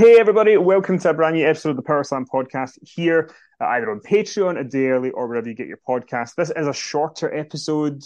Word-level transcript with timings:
Hey 0.00 0.18
everybody, 0.18 0.56
welcome 0.56 0.98
to 0.98 1.10
a 1.10 1.12
brand 1.12 1.36
new 1.36 1.46
episode 1.46 1.68
of 1.72 1.76
the 1.76 1.82
Power 1.82 2.02
Slam 2.02 2.24
podcast 2.24 2.78
here, 2.80 3.30
uh, 3.60 3.66
either 3.66 3.90
on 3.90 4.00
Patreon, 4.00 4.58
a 4.58 4.64
day 4.64 4.86
early, 4.86 5.10
or 5.10 5.28
wherever 5.28 5.46
you 5.46 5.54
get 5.54 5.66
your 5.66 5.78
podcast. 5.86 6.36
This 6.36 6.50
is 6.56 6.66
a 6.66 6.72
shorter 6.72 7.30
episode, 7.36 8.02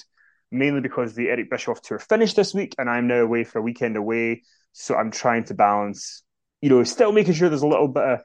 mainly 0.50 0.80
because 0.80 1.14
the 1.14 1.28
Eric 1.28 1.50
Bischoff 1.50 1.82
tour 1.82 2.00
finished 2.00 2.34
this 2.34 2.52
week, 2.52 2.74
and 2.78 2.90
I'm 2.90 3.06
now 3.06 3.20
away 3.20 3.44
for 3.44 3.60
a 3.60 3.62
weekend 3.62 3.96
away. 3.96 4.42
So 4.72 4.96
I'm 4.96 5.12
trying 5.12 5.44
to 5.44 5.54
balance, 5.54 6.24
you 6.60 6.68
know, 6.68 6.82
still 6.82 7.12
making 7.12 7.34
sure 7.34 7.48
there's 7.48 7.62
a 7.62 7.68
little 7.68 7.86
bit 7.86 8.02
of 8.02 8.20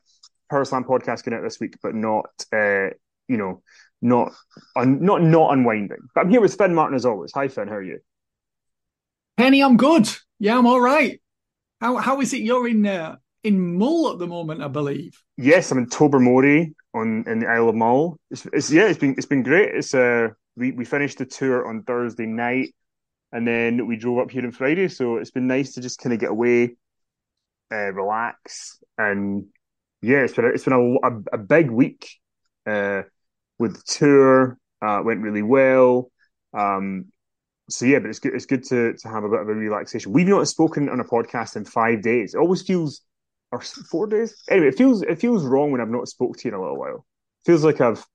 Power 0.50 0.66
Slam 0.66 0.84
podcast 0.84 1.24
going 1.24 1.38
out 1.38 1.44
this 1.44 1.60
week, 1.60 1.76
but 1.84 1.94
not, 1.94 2.26
uh, 2.52 2.90
you 3.28 3.38
know, 3.38 3.62
not 4.02 4.32
un- 4.76 5.06
not 5.06 5.22
not 5.22 5.54
unwinding. 5.54 6.10
But 6.16 6.22
I'm 6.22 6.32
here 6.32 6.42
with 6.42 6.58
Finn 6.58 6.74
Martin 6.74 6.96
as 6.96 7.06
always. 7.06 7.34
Hi 7.36 7.48
Finn, 7.50 7.68
how 7.68 7.76
are 7.76 7.84
you? 7.84 8.00
Kenny, 9.38 9.62
I'm 9.62 9.78
good. 9.78 10.10
Yeah, 10.40 10.58
I'm 10.58 10.66
all 10.66 10.82
right. 10.82 11.22
How 11.80 11.98
how 11.98 12.20
is 12.20 12.34
it 12.34 12.42
you're 12.42 12.68
in 12.68 12.84
uh, 12.88 13.18
in 13.44 13.78
Mull 13.78 14.12
at 14.12 14.20
the 14.20 14.28
moment? 14.28 14.62
I 14.62 14.68
believe. 14.68 15.22
Yes, 15.38 15.72
I'm 15.72 15.78
in 15.78 15.90
Tobermory 15.90 16.76
on 16.94 17.24
in 17.28 17.40
the 17.40 17.48
Isle 17.48 17.70
of 17.70 17.76
Mull. 17.76 18.20
It's, 18.32 18.46
it's 18.54 18.72
yeah, 18.72 18.86
it's 18.88 19.00
been 19.00 19.16
it's 19.18 19.28
been 19.28 19.44
great. 19.44 19.76
It's 19.76 19.94
uh 19.94 20.30
we 20.56 20.72
we 20.72 20.86
finished 20.86 21.18
the 21.18 21.26
tour 21.26 21.68
on 21.68 21.84
Thursday 21.84 22.26
night, 22.26 22.74
and 23.32 23.48
then 23.48 23.88
we 23.88 23.98
drove 23.98 24.20
up 24.20 24.32
here 24.32 24.46
on 24.46 24.52
Friday. 24.52 24.88
So 24.88 25.18
it's 25.18 25.32
been 25.32 25.48
nice 25.48 25.74
to 25.74 25.82
just 25.82 26.00
kind 26.00 26.14
of 26.14 26.20
get 26.20 26.32
away, 26.32 26.76
uh, 27.72 27.94
relax, 27.94 28.80
and 28.98 29.46
yeah, 30.02 30.20
it's 30.20 30.34
been 30.34 30.46
a, 30.46 30.50
it's 30.50 30.64
been 30.64 30.74
a, 30.74 31.08
a, 31.08 31.22
a 31.34 31.38
big 31.38 31.70
week. 31.70 32.10
Uh, 32.66 33.04
with 33.60 33.76
the 33.76 33.84
tour, 33.86 34.58
uh, 34.82 35.02
went 35.04 35.22
really 35.22 35.42
well. 35.44 36.12
Um, 36.54 37.06
so 37.70 37.86
yeah, 37.86 38.00
but 38.00 38.10
it's 38.10 38.20
good. 38.20 38.34
It's 38.34 38.46
good 38.46 38.64
to 38.66 38.94
to 38.94 39.08
have 39.10 39.24
a 39.24 39.30
bit 39.30 39.42
of 39.42 39.50
a 39.50 39.54
relaxation. 39.54 40.12
We've 40.12 40.28
not 40.28 40.48
spoken 40.48 40.90
on 40.90 41.00
a 41.00 41.04
podcast 41.04 41.56
in 41.56 41.66
five 41.66 42.02
days. 42.02 42.34
It 42.34 42.40
always 42.40 42.64
feels, 42.64 43.02
or 43.52 43.62
four 43.62 44.08
days. 44.08 44.36
Anyway, 44.50 44.68
it 44.68 44.78
feels 44.78 45.02
it 45.04 45.20
feels 45.20 45.44
wrong 45.46 45.72
when 45.72 45.82
I've 45.82 45.90
not 45.90 46.08
spoke 46.08 46.38
to 46.38 46.48
you 46.48 46.54
in 46.54 46.60
a 46.60 46.62
little 46.62 46.78
while. 46.78 47.06
feels 47.46 47.64
like 47.64 47.82
I've, 47.82 48.06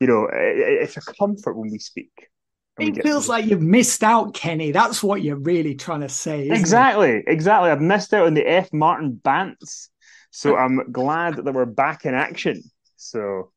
you 0.00 0.06
know, 0.06 0.26
it, 0.26 0.82
it's 0.82 0.96
a 0.96 1.02
comfort 1.02 1.54
when 1.56 1.70
we 1.70 1.78
speak. 1.78 2.28
and 2.76 2.86
we 2.86 2.92
It 2.92 3.02
feels 3.02 3.28
like 3.28 3.46
you've 3.46 3.62
missed 3.62 4.02
out, 4.04 4.34
Kenny. 4.34 4.70
That's 4.72 5.02
what 5.02 5.22
you're 5.22 5.36
really 5.36 5.74
trying 5.74 6.00
to 6.02 6.08
say. 6.08 6.50
isn't 6.50 6.70
it? 6.70 6.78
exactly, 6.78 7.22
exactly. 7.26 7.70
I've 7.70 7.80
missed 7.80 8.14
out 8.14 8.26
on 8.26 8.34
the 8.34 8.46
F 8.48 8.72
Martin 8.72 9.20
bants, 9.24 9.88
so 10.30 10.56
I'm 10.56 10.92
glad 10.92 11.36
that 11.36 11.52
we're 11.54 11.66
back 11.66 12.04
in 12.04 12.14
action. 12.14 12.62
So. 12.96 13.52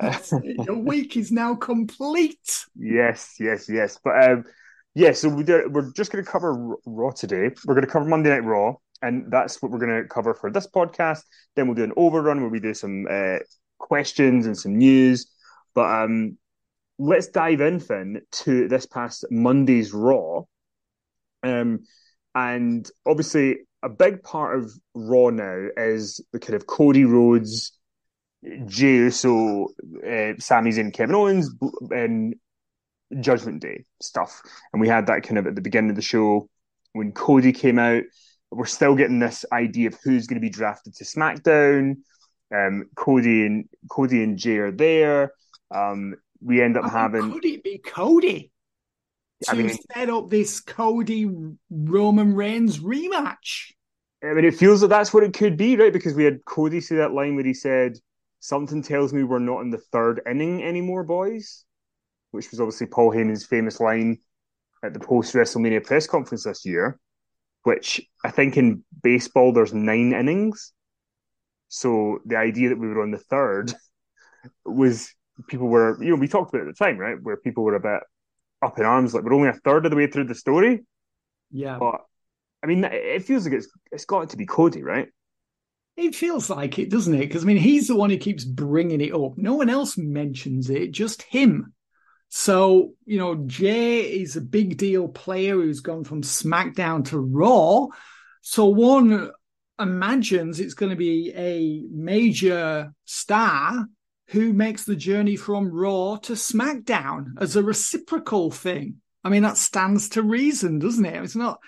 uh, 0.00 0.18
Your 0.42 0.78
week 0.78 1.16
is 1.16 1.32
now 1.32 1.54
complete. 1.54 2.64
Yes, 2.78 3.36
yes, 3.40 3.68
yes. 3.68 3.98
But 4.02 4.30
um, 4.30 4.44
yeah, 4.94 5.12
so 5.12 5.28
we 5.28 5.44
do, 5.44 5.68
we're 5.70 5.92
just 5.92 6.12
going 6.12 6.24
to 6.24 6.30
cover 6.30 6.76
Raw 6.86 7.10
today. 7.10 7.50
We're 7.64 7.74
going 7.74 7.86
to 7.86 7.90
cover 7.90 8.04
Monday 8.06 8.30
Night 8.30 8.44
Raw, 8.44 8.74
and 9.02 9.30
that's 9.30 9.60
what 9.60 9.70
we're 9.70 9.78
going 9.78 10.02
to 10.02 10.08
cover 10.08 10.34
for 10.34 10.50
this 10.50 10.66
podcast. 10.66 11.22
Then 11.54 11.66
we'll 11.66 11.74
do 11.74 11.84
an 11.84 11.92
overrun 11.96 12.40
where 12.40 12.50
we 12.50 12.60
do 12.60 12.74
some 12.74 13.06
uh, 13.10 13.38
questions 13.78 14.46
and 14.46 14.56
some 14.56 14.76
news. 14.76 15.30
But 15.74 16.04
um, 16.04 16.38
let's 16.98 17.28
dive 17.28 17.60
in, 17.60 17.80
Finn, 17.80 18.22
to 18.30 18.68
this 18.68 18.86
past 18.86 19.24
Monday's 19.30 19.92
Raw. 19.92 20.42
Um, 21.42 21.80
and 22.34 22.88
obviously, 23.06 23.58
a 23.82 23.88
big 23.88 24.22
part 24.22 24.58
of 24.58 24.72
Raw 24.94 25.30
now 25.30 25.68
is 25.76 26.20
the 26.32 26.38
kind 26.38 26.54
of 26.54 26.66
Cody 26.66 27.04
Rhodes, 27.04 27.72
Jey 28.66 28.96
Uso, 28.96 29.68
uh, 30.06 30.32
Sami 30.38 30.72
Zayn, 30.72 30.92
Kevin 30.92 31.14
Owens, 31.14 31.50
and 31.90 32.34
Judgment 33.20 33.62
Day 33.62 33.84
stuff. 34.00 34.42
And 34.72 34.80
we 34.80 34.88
had 34.88 35.06
that 35.06 35.22
kind 35.22 35.38
of 35.38 35.46
at 35.46 35.54
the 35.54 35.60
beginning 35.60 35.90
of 35.90 35.96
the 35.96 36.02
show 36.02 36.48
when 36.92 37.12
Cody 37.12 37.52
came 37.52 37.78
out. 37.78 38.02
We're 38.56 38.64
still 38.66 38.94
getting 38.94 39.18
this 39.18 39.44
idea 39.52 39.88
of 39.88 39.98
who's 40.02 40.26
going 40.26 40.40
to 40.40 40.40
be 40.40 40.48
drafted 40.48 40.94
to 40.96 41.04
SmackDown. 41.04 41.96
Um, 42.54 42.86
Cody 42.96 43.44
and 43.44 43.68
Cody 43.90 44.22
and 44.22 44.38
Jey 44.38 44.56
are 44.56 44.70
there. 44.72 45.32
Um, 45.74 46.14
we 46.40 46.62
end 46.62 46.76
up 46.76 46.84
I 46.84 46.86
mean, 46.86 46.96
having. 46.96 47.32
Could 47.32 47.44
it 47.44 47.62
be 47.62 47.78
Cody 47.78 48.50
to 49.42 49.50
I 49.50 49.54
mean- 49.54 49.76
set 49.92 50.08
up 50.08 50.30
this 50.30 50.60
Cody 50.60 51.30
Roman 51.70 52.34
Reigns 52.34 52.78
rematch? 52.78 53.72
I 54.24 54.32
mean, 54.32 54.46
it 54.46 54.54
feels 54.54 54.80
that 54.80 54.88
that's 54.88 55.12
what 55.12 55.22
it 55.22 55.34
could 55.34 55.58
be, 55.58 55.76
right? 55.76 55.92
Because 55.92 56.14
we 56.14 56.24
had 56.24 56.44
Cody 56.46 56.80
say 56.80 56.96
that 56.96 57.12
line 57.12 57.34
where 57.34 57.44
he 57.44 57.52
said, 57.52 57.98
"Something 58.40 58.82
tells 58.82 59.12
me 59.12 59.22
we're 59.22 59.38
not 59.38 59.60
in 59.60 59.70
the 59.70 59.82
third 59.92 60.22
inning 60.28 60.62
anymore, 60.64 61.04
boys," 61.04 61.64
which 62.30 62.50
was 62.50 62.60
obviously 62.60 62.86
Paul 62.86 63.12
Heyman's 63.12 63.44
famous 63.44 63.80
line 63.80 64.18
at 64.82 64.94
the 64.94 65.00
post 65.00 65.34
WrestleMania 65.34 65.84
press 65.84 66.06
conference 66.06 66.44
this 66.44 66.64
year. 66.64 66.98
Which 67.66 68.00
I 68.22 68.30
think 68.30 68.56
in 68.56 68.84
baseball 69.02 69.52
there's 69.52 69.74
nine 69.74 70.12
innings, 70.12 70.72
so 71.66 72.20
the 72.24 72.36
idea 72.36 72.68
that 72.68 72.78
we 72.78 72.86
were 72.86 73.02
on 73.02 73.10
the 73.10 73.18
third 73.18 73.74
was 74.64 75.12
people 75.48 75.66
were, 75.66 76.00
you 76.00 76.10
know, 76.10 76.14
we 76.14 76.28
talked 76.28 76.54
about 76.54 76.64
it 76.64 76.68
at 76.68 76.76
the 76.76 76.84
time, 76.84 76.96
right? 76.96 77.20
Where 77.20 77.36
people 77.36 77.64
were 77.64 77.74
a 77.74 77.80
bit 77.80 78.02
up 78.62 78.78
in 78.78 78.84
arms, 78.84 79.14
like 79.14 79.24
we're 79.24 79.34
only 79.34 79.48
a 79.48 79.52
third 79.64 79.84
of 79.84 79.90
the 79.90 79.96
way 79.96 80.06
through 80.06 80.28
the 80.28 80.34
story. 80.36 80.84
Yeah. 81.50 81.78
But 81.80 82.02
I 82.62 82.68
mean, 82.68 82.84
it 82.84 83.24
feels 83.24 83.44
like 83.44 83.54
it's 83.54 83.68
it's 83.90 84.04
got 84.04 84.30
to 84.30 84.36
be 84.36 84.46
Cody, 84.46 84.84
right? 84.84 85.08
It 85.96 86.14
feels 86.14 86.48
like 86.48 86.78
it, 86.78 86.88
doesn't 86.88 87.14
it? 87.14 87.26
Because 87.26 87.42
I 87.42 87.46
mean, 87.48 87.56
he's 87.56 87.88
the 87.88 87.96
one 87.96 88.10
who 88.10 88.16
keeps 88.16 88.44
bringing 88.44 89.00
it 89.00 89.12
up. 89.12 89.36
No 89.36 89.54
one 89.54 89.70
else 89.70 89.98
mentions 89.98 90.70
it, 90.70 90.92
just 90.92 91.22
him. 91.22 91.74
So 92.28 92.94
you 93.04 93.18
know, 93.18 93.34
Jey 93.46 94.00
is 94.20 94.36
a 94.36 94.40
big 94.40 94.76
deal 94.76 95.08
player 95.08 95.54
who's 95.54 95.80
gone 95.80 96.04
from 96.04 96.22
SmackDown 96.22 97.06
to 97.06 97.18
Raw. 97.18 97.86
So 98.42 98.66
one 98.66 99.30
imagines 99.78 100.60
it's 100.60 100.74
going 100.74 100.90
to 100.90 100.96
be 100.96 101.32
a 101.34 101.84
major 101.90 102.92
star 103.04 103.86
who 104.28 104.52
makes 104.52 104.84
the 104.84 104.96
journey 104.96 105.36
from 105.36 105.70
Raw 105.70 106.16
to 106.16 106.32
SmackDown 106.32 107.34
as 107.40 107.56
a 107.56 107.62
reciprocal 107.62 108.50
thing. 108.50 108.96
I 109.22 109.28
mean, 109.28 109.42
that 109.42 109.56
stands 109.56 110.10
to 110.10 110.22
reason, 110.22 110.78
doesn't 110.78 111.04
it? 111.04 111.22
It's 111.22 111.36
not, 111.36 111.58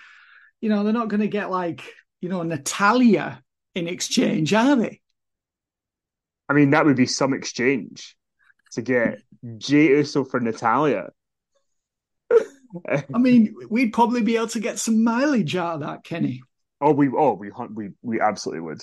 you 0.61 0.69
know, 0.69 0.83
they're 0.83 0.93
not 0.93 1.09
going 1.09 1.21
to 1.21 1.27
get 1.27 1.51
like, 1.51 1.83
you 2.21 2.29
know, 2.29 2.43
Natalya 2.43 3.41
in 3.75 3.87
exchange, 3.87 4.53
are 4.53 4.75
they? 4.75 5.01
I 6.49 6.53
mean, 6.53 6.71
that 6.71 6.85
would 6.85 6.97
be 6.97 7.05
some 7.05 7.33
exchange 7.33 8.17
to 8.71 8.81
get 8.81 9.19
Jey 9.57 9.87
Uso 9.89 10.23
for 10.23 10.39
Natalya. 10.39 11.09
I 12.93 13.17
mean, 13.17 13.55
we'd 13.69 13.93
probably 13.93 14.21
be 14.21 14.35
able 14.35 14.47
to 14.47 14.59
get 14.59 14.79
some 14.79 15.03
mileage 15.03 15.55
out 15.55 15.75
of 15.75 15.79
that, 15.81 16.03
Kenny. 16.03 16.41
Oh, 16.81 16.93
we 16.93 17.09
oh 17.09 17.33
we 17.33 17.49
hunt 17.49 17.75
we 17.75 17.89
we 18.01 18.21
absolutely 18.21 18.61
would. 18.61 18.81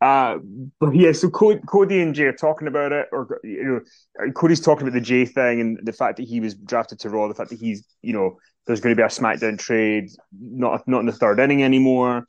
Uh, 0.00 0.38
but 0.80 0.96
yeah, 0.96 1.12
so 1.12 1.30
Cody, 1.30 1.60
Cody 1.68 2.02
and 2.02 2.12
Jey 2.12 2.24
are 2.24 2.32
talking 2.32 2.66
about 2.66 2.90
it, 2.90 3.06
or 3.12 3.40
you 3.44 3.82
know, 4.18 4.32
Cody's 4.32 4.60
talking 4.60 4.82
about 4.82 4.94
the 4.94 5.00
Jey 5.00 5.24
thing 5.26 5.60
and 5.60 5.78
the 5.82 5.92
fact 5.92 6.16
that 6.16 6.26
he 6.26 6.40
was 6.40 6.54
drafted 6.54 6.98
to 7.00 7.10
Raw, 7.10 7.28
the 7.28 7.34
fact 7.34 7.50
that 7.50 7.60
he's 7.60 7.86
you 8.02 8.12
know 8.12 8.38
there's 8.66 8.80
going 8.80 8.96
to 8.96 9.00
be 9.00 9.04
a 9.04 9.06
SmackDown 9.06 9.58
trade, 9.58 10.08
not 10.32 10.88
not 10.88 11.00
in 11.00 11.06
the 11.06 11.12
third 11.12 11.38
inning 11.38 11.62
anymore, 11.62 12.24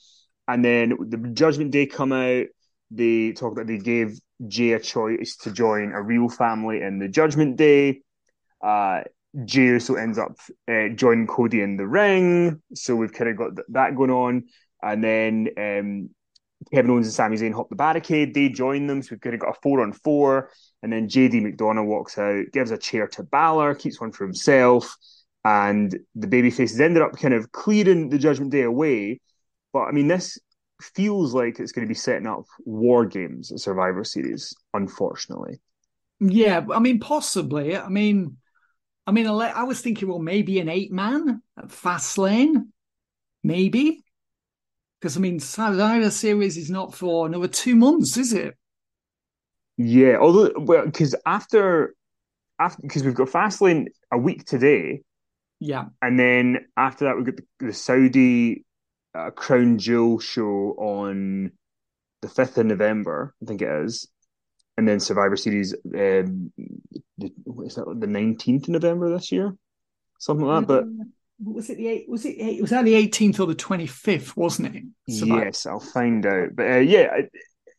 and 0.47 0.63
then 0.63 0.93
the 0.99 1.17
Judgment 1.33 1.71
Day 1.71 1.87
come 1.87 2.11
out. 2.11 2.45
They 2.91 3.33
talk 3.33 3.55
that 3.55 3.67
they 3.67 3.77
gave 3.77 4.19
Jey 4.47 4.73
a 4.73 4.79
choice 4.79 5.35
to 5.37 5.51
join 5.51 5.91
a 5.91 6.01
real 6.01 6.29
family 6.29 6.81
in 6.81 6.99
the 6.99 7.07
Judgment 7.07 7.57
Day. 7.57 8.01
Uh, 8.63 9.01
Jey 9.45 9.65
Uso 9.65 9.95
ends 9.95 10.17
up 10.17 10.37
uh, 10.69 10.89
joining 10.95 11.27
Cody 11.27 11.61
in 11.61 11.77
the 11.77 11.87
ring, 11.87 12.61
so 12.73 12.95
we've 12.95 13.13
kind 13.13 13.29
of 13.29 13.37
got 13.37 13.55
th- 13.55 13.67
that 13.69 13.95
going 13.95 14.09
on. 14.09 14.45
And 14.81 15.03
then 15.03 15.49
um, 15.57 16.09
Kevin 16.73 16.91
Owens 16.91 17.07
and 17.07 17.13
Sami 17.13 17.37
Zayn 17.37 17.53
hop 17.53 17.69
the 17.69 17.75
barricade. 17.75 18.33
They 18.33 18.49
join 18.49 18.87
them, 18.87 19.01
so 19.01 19.09
we've 19.11 19.21
kind 19.21 19.35
of 19.35 19.41
got 19.41 19.57
a 19.57 19.59
four 19.61 19.81
on 19.81 19.93
four. 19.93 20.49
And 20.81 20.91
then 20.91 21.07
JD 21.07 21.41
McDonagh 21.41 21.85
walks 21.85 22.17
out, 22.17 22.45
gives 22.53 22.71
a 22.71 22.77
chair 22.77 23.07
to 23.07 23.23
Balor, 23.23 23.75
keeps 23.75 23.99
one 23.99 24.11
for 24.11 24.23
himself. 24.23 24.95
And 25.43 25.97
the 26.15 26.27
baby 26.27 26.51
faces 26.51 26.79
ended 26.79 27.03
up 27.03 27.17
kind 27.17 27.33
of 27.33 27.51
clearing 27.51 28.09
the 28.09 28.17
Judgment 28.17 28.51
Day 28.51 28.63
away. 28.63 29.21
But 29.71 29.83
I 29.83 29.91
mean, 29.91 30.07
this 30.07 30.39
feels 30.81 31.33
like 31.33 31.59
it's 31.59 31.71
going 31.71 31.85
to 31.85 31.89
be 31.89 31.95
setting 31.95 32.27
up 32.27 32.45
war 32.65 33.05
games 33.05 33.51
at 33.51 33.59
Survivor 33.59 34.03
Series, 34.03 34.53
unfortunately. 34.73 35.59
Yeah, 36.19 36.65
I 36.73 36.79
mean, 36.79 36.99
possibly. 36.99 37.77
I 37.77 37.89
mean, 37.89 38.37
I 39.05 39.11
mean, 39.11 39.27
I 39.27 39.63
was 39.63 39.81
thinking, 39.81 40.07
well, 40.07 40.19
maybe 40.19 40.59
an 40.59 40.69
eight 40.69 40.91
man 40.91 41.41
at 41.57 41.69
Fastlane, 41.69 42.67
maybe. 43.43 44.03
Because 44.99 45.15
I 45.15 45.19
mean, 45.19 45.39
Survivor 45.39 46.09
Series 46.09 46.57
is 46.57 46.69
not 46.69 46.95
for 46.95 47.27
another 47.27 47.47
two 47.47 47.75
months, 47.75 48.17
is 48.17 48.33
it? 48.33 48.55
Yeah, 49.77 50.17
although 50.17 50.51
well, 50.57 50.85
because 50.85 51.15
after 51.25 51.93
after 52.59 52.81
because 52.81 53.03
we've 53.03 53.13
got 53.13 53.29
Fastlane 53.29 53.87
a 54.11 54.17
week 54.17 54.43
today, 54.45 55.01
yeah, 55.59 55.85
and 56.01 56.19
then 56.19 56.65
after 56.75 57.05
that 57.05 57.15
we've 57.15 57.25
got 57.25 57.35
the, 57.35 57.67
the 57.67 57.73
Saudi 57.73 58.65
uh, 59.17 59.31
Crown 59.31 59.79
Jewel 59.79 60.19
show 60.19 60.75
on 60.77 61.51
the 62.21 62.29
fifth 62.29 62.57
of 62.57 62.65
November, 62.65 63.33
I 63.41 63.45
think 63.45 63.61
it 63.61 63.69
is, 63.85 64.07
and 64.77 64.87
then 64.87 64.99
Survivor 64.99 65.35
Series. 65.35 65.73
Um, 65.73 66.51
is 67.19 67.75
that 67.75 67.97
the 67.99 68.07
nineteenth 68.07 68.63
of 68.63 68.69
November 68.69 69.09
this 69.09 69.31
year? 69.31 69.55
Something 70.19 70.45
like 70.45 70.67
that, 70.67 70.67
but 70.67 71.53
was 71.53 71.69
it 71.69 71.77
the 71.77 71.87
eight? 71.87 72.09
Was 72.09 72.25
it? 72.25 72.61
Was 72.61 72.73
on 72.73 72.85
the 72.85 72.95
eighteenth 72.95 73.39
or 73.39 73.47
the 73.47 73.55
twenty 73.55 73.87
fifth, 73.87 74.37
wasn't 74.37 74.75
it? 74.75 74.83
Survivor. 75.09 75.45
Yes, 75.45 75.65
I'll 75.65 75.79
find 75.79 76.25
out. 76.25 76.49
But 76.55 76.71
uh, 76.71 76.77
yeah, 76.77 77.15
it, 77.15 77.31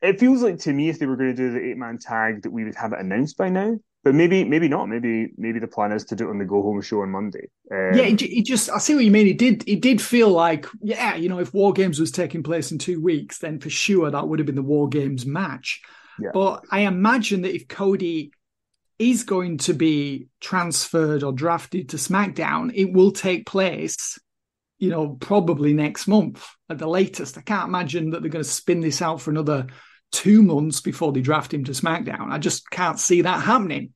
it, 0.02 0.20
feels 0.20 0.43
like 0.43 0.58
to 0.61 0.73
me 0.73 0.88
if 0.88 0.99
they 0.99 1.06
were 1.06 1.17
going 1.17 1.35
to 1.35 1.37
do 1.37 1.52
the 1.52 1.70
eight 1.70 1.76
man 1.76 1.99
tag 1.99 2.43
that 2.43 2.50
we 2.50 2.64
would 2.64 2.76
have 2.76 2.93
it 2.93 3.00
announced 3.00 3.37
by 3.37 3.49
now. 3.49 3.76
But 4.05 4.15
maybe, 4.15 4.45
maybe 4.45 4.69
not. 4.69 4.89
Maybe, 4.89 5.33
maybe 5.37 5.59
the 5.59 5.67
plan 5.67 5.93
is 5.93 6.05
to 6.06 6.17
do 6.17 6.29
it 6.29 6.31
on 6.31 6.39
the 6.39 6.45
go 6.45 6.62
home 6.62 6.81
show 6.81 7.03
on 7.03 7.11
Monday. 7.11 7.49
Um, 7.71 7.95
yeah, 7.95 8.05
it, 8.05 8.23
it, 8.23 8.47
just 8.47 8.71
I 8.71 8.79
see 8.79 8.95
what 8.95 9.05
you 9.05 9.11
mean. 9.11 9.27
It 9.27 9.39
did, 9.39 9.69
it 9.69 9.81
did 9.81 10.00
feel 10.00 10.31
like, 10.31 10.67
yeah, 10.81 11.17
you 11.17 11.29
know, 11.29 11.41
if 11.41 11.53
War 11.53 11.73
Games 11.73 11.99
was 11.99 12.12
taking 12.12 12.43
place 12.43 12.71
in 12.71 12.79
two 12.79 13.03
weeks, 13.03 13.39
then 13.39 13.59
for 13.59 13.71
sure 13.71 14.11
that 14.11 14.29
would 14.29 14.39
have 14.39 14.47
been 14.47 14.55
the 14.55 14.62
War 14.62 14.89
Games 14.89 15.27
match. 15.27 15.83
Yeah. 16.21 16.31
But 16.33 16.65
I 16.71 16.81
imagine 16.81 17.43
that 17.43 17.55
if 17.55 17.69
Cody 17.69 18.33
is 18.99 19.25
going 19.25 19.59
to 19.59 19.75
be 19.75 20.29
transferred 20.41 21.23
or 21.23 21.33
drafted 21.33 21.91
to 21.91 21.97
SmackDown, 21.97 22.73
it 22.75 22.93
will 22.93 23.12
take 23.12 23.47
place, 23.47 24.19
you 24.79 24.91
know, 24.91 25.17
probably 25.21 25.73
next 25.73 26.06
month 26.06 26.47
at 26.69 26.79
the 26.79 26.89
latest. 26.89 27.39
I 27.39 27.43
can't 27.43 27.69
imagine 27.69 28.11
that 28.11 28.23
they're 28.23 28.31
going 28.31 28.45
to 28.45 28.50
spin 28.50 28.81
this 28.81 29.03
out 29.03 29.21
for 29.21 29.31
another 29.31 29.67
two 30.10 30.43
months 30.43 30.81
before 30.81 31.12
they 31.12 31.20
draft 31.20 31.52
him 31.52 31.64
to 31.64 31.72
SmackDown. 31.72 32.31
I 32.31 32.38
just 32.38 32.70
can't 32.70 32.99
see 32.99 33.22
that 33.22 33.43
happening. 33.43 33.93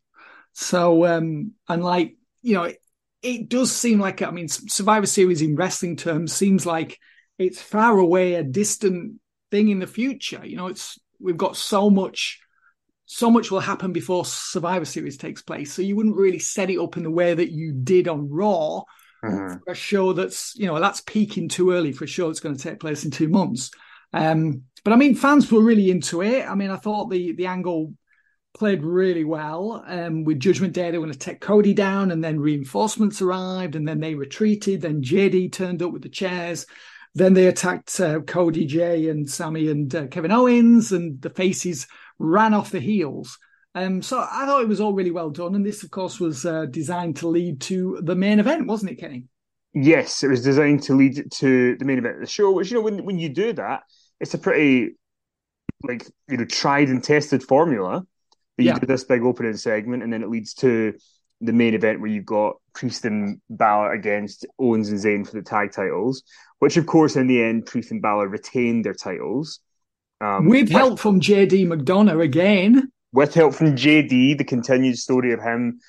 So, 0.52 1.06
um, 1.06 1.52
and 1.68 1.82
like, 1.82 2.16
you 2.42 2.54
know, 2.54 2.64
it, 2.64 2.78
it 3.22 3.48
does 3.48 3.74
seem 3.74 4.00
like, 4.00 4.22
I 4.22 4.30
mean, 4.30 4.48
Survivor 4.48 5.06
Series 5.06 5.42
in 5.42 5.56
wrestling 5.56 5.96
terms 5.96 6.32
seems 6.32 6.66
like 6.66 6.98
it's 7.38 7.62
far 7.62 7.98
away, 7.98 8.34
a 8.34 8.42
distant 8.42 9.20
thing 9.50 9.68
in 9.68 9.78
the 9.78 9.86
future. 9.86 10.44
You 10.44 10.56
know, 10.56 10.66
it's, 10.66 10.98
we've 11.18 11.36
got 11.36 11.56
so 11.56 11.88
much 11.88 12.40
so 13.12 13.30
much 13.30 13.50
will 13.50 13.60
happen 13.60 13.92
before 13.92 14.24
Survivor 14.24 14.86
Series 14.86 15.18
takes 15.18 15.42
place. 15.42 15.70
So 15.70 15.82
you 15.82 15.96
wouldn't 15.96 16.16
really 16.16 16.38
set 16.38 16.70
it 16.70 16.78
up 16.78 16.96
in 16.96 17.02
the 17.02 17.10
way 17.10 17.34
that 17.34 17.50
you 17.50 17.72
did 17.72 18.08
on 18.08 18.30
Raw 18.30 18.84
mm-hmm. 19.22 19.58
for 19.64 19.72
a 19.72 19.74
show 19.74 20.14
that's, 20.14 20.54
you 20.56 20.66
know, 20.66 20.80
that's 20.80 21.02
peaking 21.02 21.50
too 21.50 21.72
early 21.72 21.92
for 21.92 22.04
a 22.04 22.08
show 22.08 22.28
that's 22.28 22.40
going 22.40 22.56
to 22.56 22.62
take 22.62 22.80
place 22.80 23.04
in 23.04 23.10
two 23.10 23.28
months. 23.28 23.70
Um, 24.12 24.62
but 24.84 24.92
I 24.92 24.96
mean, 24.96 25.14
fans 25.14 25.50
were 25.50 25.62
really 25.62 25.90
into 25.90 26.22
it. 26.22 26.48
I 26.48 26.54
mean, 26.54 26.70
I 26.70 26.76
thought 26.76 27.10
the 27.10 27.32
the 27.32 27.46
angle 27.46 27.94
played 28.54 28.82
really 28.82 29.24
well. 29.24 29.82
Um, 29.86 30.24
with 30.24 30.40
Judgment 30.40 30.72
Day, 30.72 30.90
they 30.90 30.98
were 30.98 31.06
going 31.06 31.12
to 31.12 31.18
take 31.18 31.40
Cody 31.40 31.74
down, 31.74 32.10
and 32.10 32.22
then 32.22 32.40
reinforcements 32.40 33.22
arrived, 33.22 33.76
and 33.76 33.86
then 33.86 34.00
they 34.00 34.14
retreated. 34.14 34.80
Then 34.80 35.02
JD 35.02 35.52
turned 35.52 35.82
up 35.82 35.92
with 35.92 36.02
the 36.02 36.08
chairs. 36.08 36.66
Then 37.14 37.34
they 37.34 37.46
attacked 37.46 38.00
uh, 38.00 38.20
Cody, 38.20 38.66
Jey, 38.66 39.08
and 39.08 39.28
Sami, 39.28 39.68
and 39.68 39.94
uh, 39.94 40.06
Kevin 40.06 40.32
Owens, 40.32 40.92
and 40.92 41.20
the 41.20 41.30
faces 41.30 41.86
ran 42.18 42.54
off 42.54 42.70
the 42.70 42.80
heels. 42.80 43.38
Um, 43.74 44.02
so 44.02 44.20
I 44.20 44.44
thought 44.46 44.62
it 44.62 44.68
was 44.68 44.80
all 44.80 44.92
really 44.92 45.10
well 45.10 45.30
done, 45.30 45.54
and 45.54 45.64
this, 45.64 45.82
of 45.82 45.90
course, 45.90 46.20
was 46.20 46.44
uh, 46.44 46.66
designed 46.66 47.16
to 47.16 47.28
lead 47.28 47.60
to 47.62 48.00
the 48.02 48.14
main 48.14 48.38
event, 48.38 48.66
wasn't 48.66 48.92
it, 48.92 48.96
Kenny? 48.96 49.24
Yes, 49.74 50.22
it 50.22 50.28
was 50.28 50.42
designed 50.42 50.82
to 50.84 50.94
lead 50.94 51.30
to 51.32 51.76
the 51.76 51.84
main 51.84 51.98
event 51.98 52.16
of 52.16 52.20
the 52.20 52.26
show. 52.26 52.52
Which 52.52 52.70
you 52.70 52.76
know, 52.76 52.82
when 52.82 53.04
when 53.04 53.18
you 53.18 53.30
do 53.30 53.54
that, 53.54 53.82
it's 54.22 54.34
a 54.34 54.38
pretty 54.38 54.92
like 55.84 56.06
you 56.28 56.36
know 56.38 56.44
tried 56.44 56.88
and 56.88 57.02
tested 57.02 57.42
formula. 57.42 58.06
That 58.56 58.64
Yeah. 58.64 58.74
you 58.74 58.80
do 58.80 58.86
this 58.86 59.04
big 59.04 59.22
opening 59.22 59.56
segment, 59.56 60.02
and 60.02 60.12
then 60.12 60.22
it 60.22 60.30
leads 60.30 60.54
to 60.54 60.94
the 61.40 61.52
main 61.52 61.74
event 61.74 62.00
where 62.00 62.10
you've 62.10 62.24
got 62.26 62.56
Priest 62.72 63.04
and 63.04 63.40
Balor 63.50 63.92
against 63.92 64.46
Owens 64.58 64.90
and 64.90 65.00
Zayn 65.00 65.26
for 65.26 65.32
the 65.34 65.42
tag 65.42 65.72
titles. 65.72 66.22
Which, 66.60 66.76
of 66.76 66.86
course, 66.86 67.16
in 67.16 67.26
the 67.26 67.42
end, 67.42 67.66
Priest 67.66 67.90
and 67.90 68.00
Balor 68.00 68.28
retained 68.28 68.84
their 68.84 68.94
titles. 68.94 69.58
Um, 70.20 70.46
With 70.46 70.68
help 70.70 71.00
from 71.00 71.20
JD 71.20 71.66
McDonagh 71.66 72.22
again. 72.22 72.92
with 73.12 73.34
help 73.34 73.54
from 73.54 73.74
JD, 73.74 74.34
the 74.38 74.44
continued 74.44 74.96
story 74.98 75.32
of 75.32 75.40
him, 75.40 75.80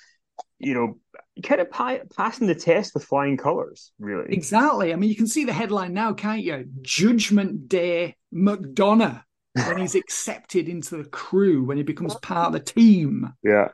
you 0.57 0.73
know, 0.73 0.97
kind 1.43 1.61
of 1.61 1.69
pi- 1.69 2.01
passing 2.15 2.47
the 2.47 2.55
test 2.55 2.93
with 2.95 3.03
flying 3.05 3.37
colors, 3.37 3.91
really. 3.99 4.33
Exactly. 4.33 4.91
I 4.91 4.95
mean, 4.95 5.09
you 5.09 5.15
can 5.15 5.27
see 5.27 5.43
the 5.45 5.53
headline 5.53 5.93
now, 5.93 6.13
can't 6.13 6.41
you? 6.41 6.65
Judgment 6.81 7.69
Day 7.69 8.15
McDonagh 8.33 9.23
when 9.53 9.77
he's 9.77 9.95
accepted 10.03 10.67
into 10.67 10.97
the 10.97 11.05
crew, 11.05 11.63
when 11.63 11.77
he 11.77 11.83
becomes 11.83 12.15
part 12.15 12.47
of 12.47 12.53
the 12.53 12.59
team. 12.59 13.33
Yeah. 13.43 13.69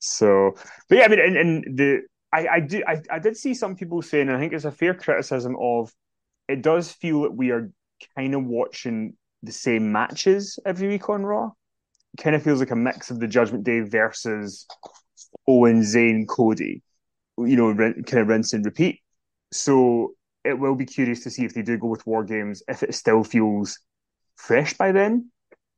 So, 0.00 0.54
but 0.88 0.98
yeah, 0.98 1.04
I 1.04 1.08
mean, 1.08 1.20
and, 1.20 1.36
and 1.36 1.78
the 1.78 2.02
I 2.32 2.46
I 2.48 2.60
do 2.60 2.82
I, 2.86 3.02
I 3.10 3.18
did 3.18 3.36
see 3.36 3.54
some 3.54 3.76
people 3.76 4.00
saying, 4.02 4.28
and 4.28 4.36
I 4.36 4.40
think 4.40 4.52
it's 4.52 4.64
a 4.64 4.70
fair 4.70 4.94
criticism 4.94 5.56
of 5.60 5.92
it 6.48 6.62
does 6.62 6.90
feel 6.92 7.22
that 7.22 7.34
we 7.34 7.50
are 7.50 7.70
kind 8.16 8.34
of 8.34 8.44
watching 8.44 9.14
the 9.42 9.52
same 9.52 9.92
matches 9.92 10.58
every 10.64 10.88
week 10.88 11.08
on 11.08 11.24
Raw. 11.24 11.50
It 12.14 12.22
kind 12.22 12.36
of 12.36 12.42
feels 12.42 12.60
like 12.60 12.70
a 12.70 12.76
mix 12.76 13.10
of 13.10 13.20
the 13.20 13.28
Judgment 13.28 13.64
Day 13.64 13.80
versus 13.80 14.66
Owen, 15.46 15.82
Zayn, 15.82 16.26
Cody. 16.26 16.82
You 17.38 17.56
know, 17.56 17.74
kind 17.74 18.18
of 18.18 18.28
rinse 18.28 18.52
and 18.52 18.64
repeat. 18.64 19.00
So 19.52 20.14
it 20.44 20.58
will 20.58 20.74
be 20.74 20.86
curious 20.86 21.22
to 21.24 21.30
see 21.30 21.44
if 21.44 21.54
they 21.54 21.62
do 21.62 21.78
go 21.78 21.88
with 21.88 22.06
War 22.06 22.24
Games, 22.24 22.62
if 22.68 22.82
it 22.82 22.94
still 22.94 23.24
feels 23.24 23.78
fresh 24.36 24.74
by 24.74 24.92
then, 24.92 25.30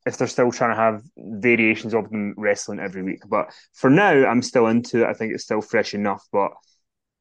if 0.07 0.17
they're 0.17 0.29
still 0.29 0.53
trying 0.53 0.71
to 0.71 0.81
have 0.81 1.03
variations 1.17 1.95
of 1.95 2.11
them 2.11 2.35
wrestling 2.37 2.79
every 2.79 3.03
week. 3.03 3.23
But 3.29 3.53
for 3.75 3.91
now, 3.91 4.27
I'm 4.27 4.43
still 4.43 4.67
into 4.67 5.03
it. 5.03 5.09
I 5.09 5.15
think 5.15 5.33
it's 5.33 5.45
still 5.45 5.61
fresh 5.61 5.95
enough. 5.95 6.25
But 6.33 6.53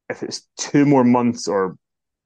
if 0.10 0.24
it's 0.24 0.48
two 0.58 0.86
more 0.86 1.04
months 1.04 1.48
or, 1.48 1.78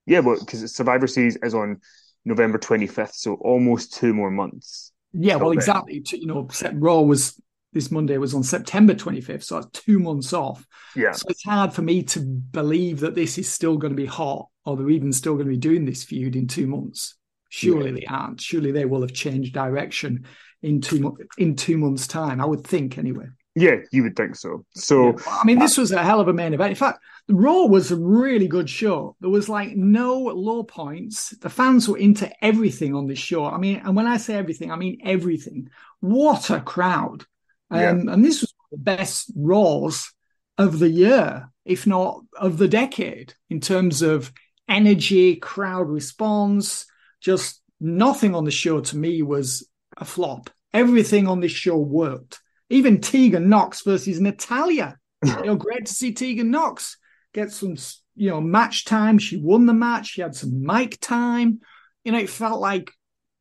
yeah, 0.05 0.19
well, 0.19 0.39
because 0.39 0.75
Survivor 0.75 1.07
Series 1.07 1.37
is 1.37 1.53
on 1.53 1.81
November 2.25 2.57
25th, 2.57 3.13
so 3.13 3.35
almost 3.35 3.93
two 3.93 4.13
more 4.13 4.31
months. 4.31 4.91
Yeah, 5.13 5.35
well, 5.35 5.49
then. 5.49 5.59
exactly. 5.59 6.03
You 6.11 6.25
know, 6.25 6.47
Raw 6.73 7.01
was 7.01 7.39
this 7.73 7.91
Monday 7.91 8.17
was 8.17 8.33
on 8.33 8.43
September 8.43 8.93
25th, 8.93 9.43
so 9.43 9.55
that's 9.55 9.81
two 9.81 9.99
months 9.99 10.31
off. 10.31 10.65
Yeah. 10.95 11.11
So 11.11 11.25
it's 11.29 11.43
hard 11.43 11.73
for 11.73 11.81
me 11.81 12.03
to 12.03 12.19
believe 12.19 12.99
that 13.01 13.15
this 13.15 13.37
is 13.37 13.49
still 13.49 13.77
going 13.77 13.91
to 13.91 13.97
be 13.97 14.05
hot, 14.05 14.47
or 14.65 14.77
they're 14.77 14.89
even 14.89 15.13
still 15.13 15.33
going 15.33 15.45
to 15.45 15.51
be 15.51 15.57
doing 15.57 15.85
this 15.85 16.03
feud 16.03 16.35
in 16.35 16.47
two 16.47 16.67
months. 16.67 17.15
Surely 17.49 17.91
they 17.91 18.05
aren't. 18.05 18.41
Surely 18.41 18.71
they 18.71 18.85
will 18.85 19.01
have 19.01 19.13
changed 19.13 19.53
direction 19.53 20.25
in 20.61 20.81
two 20.81 21.17
in 21.37 21.55
two 21.55 21.77
months' 21.77 22.07
time. 22.07 22.41
I 22.41 22.45
would 22.45 22.65
think 22.65 22.97
anyway. 22.97 23.27
Yeah, 23.55 23.75
you 23.91 24.01
would 24.03 24.15
think 24.15 24.35
so. 24.35 24.65
So 24.73 25.15
I 25.27 25.45
mean, 25.45 25.59
this 25.59 25.77
was 25.77 25.91
a 25.91 26.01
hell 26.01 26.19
of 26.19 26.27
a 26.27 26.33
main 26.33 26.55
event. 26.55 26.71
In 26.71 26.75
fact, 26.75 26.99
Raw 27.29 27.65
was 27.65 27.91
a 27.91 27.95
really 27.95 28.47
good 28.47 28.67
show. 28.67 29.15
There 29.21 29.29
was 29.29 29.47
like 29.47 29.75
no 29.75 30.17
low 30.17 30.63
points. 30.63 31.29
The 31.29 31.49
fans 31.51 31.87
were 31.87 31.99
into 31.99 32.31
everything 32.43 32.95
on 32.95 33.05
this 33.05 33.19
show. 33.19 33.45
I 33.45 33.57
mean, 33.59 33.81
and 33.85 33.95
when 33.95 34.07
I 34.07 34.17
say 34.17 34.33
everything, 34.33 34.71
I 34.71 34.75
mean 34.75 35.01
everything. 35.03 35.69
What 35.99 36.49
a 36.49 36.59
crowd! 36.59 37.25
Um, 37.69 38.09
And 38.09 38.25
this 38.25 38.41
was 38.41 38.53
the 38.71 38.77
best 38.79 39.31
Raws 39.35 40.11
of 40.57 40.79
the 40.79 40.89
year, 40.89 41.49
if 41.65 41.85
not 41.85 42.21
of 42.35 42.57
the 42.57 42.67
decade, 42.67 43.35
in 43.51 43.59
terms 43.59 44.01
of 44.01 44.33
energy, 44.67 45.35
crowd 45.35 45.89
response. 45.89 46.85
Just 47.21 47.61
nothing 47.79 48.35
on 48.35 48.45
the 48.45 48.51
show 48.51 48.81
to 48.81 48.97
me 48.97 49.21
was 49.21 49.67
a 49.97 50.05
flop. 50.05 50.49
Everything 50.73 51.27
on 51.27 51.39
this 51.39 51.51
show 51.51 51.77
worked. 51.77 52.39
Even 52.69 53.01
Tegan 53.01 53.49
Nox 53.49 53.81
versus 53.81 54.19
Natalya. 54.19 54.97
you 55.25 55.43
know, 55.45 55.55
great 55.55 55.85
to 55.85 55.93
see 55.93 56.13
Tegan 56.13 56.49
Nox 56.51 56.97
get 57.33 57.51
some, 57.51 57.75
you 58.15 58.29
know, 58.29 58.41
match 58.41 58.85
time. 58.85 59.17
She 59.19 59.37
won 59.37 59.65
the 59.65 59.73
match. 59.73 60.07
She 60.07 60.21
had 60.21 60.35
some 60.35 60.63
mic 60.65 60.99
time. 60.99 61.61
You 62.03 62.11
know, 62.11 62.19
it 62.19 62.29
felt 62.29 62.59
like, 62.59 62.91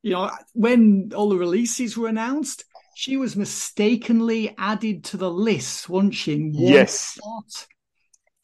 you 0.02 0.12
know, 0.12 0.30
when 0.52 1.10
all 1.14 1.28
the 1.30 1.36
releases 1.36 1.96
were 1.96 2.08
announced, 2.08 2.64
she 2.94 3.16
was 3.16 3.36
mistakenly 3.36 4.54
added 4.58 5.04
to 5.04 5.16
the 5.16 5.30
list, 5.30 5.88
wasn't 5.88 6.14
she? 6.14 6.34
In 6.34 6.52
one 6.52 6.72
Yes. 6.72 6.98
spot. 7.00 7.66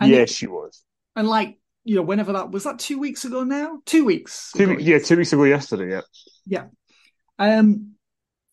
And 0.00 0.10
yes, 0.10 0.30
she 0.32 0.46
was. 0.46 0.82
and 1.16 1.28
like, 1.28 1.58
you 1.84 1.96
know, 1.96 2.02
whenever 2.02 2.32
that 2.32 2.50
was 2.50 2.64
that 2.64 2.78
two 2.78 2.98
weeks 2.98 3.24
ago 3.24 3.44
now? 3.44 3.78
Two 3.86 4.04
weeks. 4.04 4.52
Two, 4.56 4.70
ago. 4.72 4.80
yeah, 4.80 4.98
two 4.98 5.16
weeks 5.16 5.32
ago 5.32 5.44
yesterday. 5.44 5.90
Yeah. 5.90 6.00
Yeah. 6.46 6.64
Um 7.38 7.92